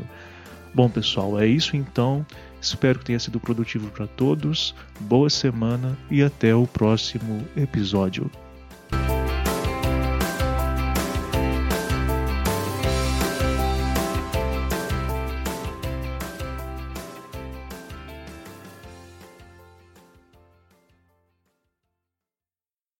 Bom, 0.72 0.88
pessoal, 0.88 1.40
é 1.40 1.44
isso 1.44 1.76
então. 1.76 2.24
Espero 2.62 3.00
que 3.00 3.06
tenha 3.06 3.18
sido 3.18 3.40
produtivo 3.40 3.90
para 3.90 4.06
todos. 4.06 4.72
Boa 5.00 5.28
semana 5.28 5.98
e 6.08 6.22
até 6.22 6.54
o 6.54 6.68
próximo 6.68 7.44
episódio. 7.56 8.30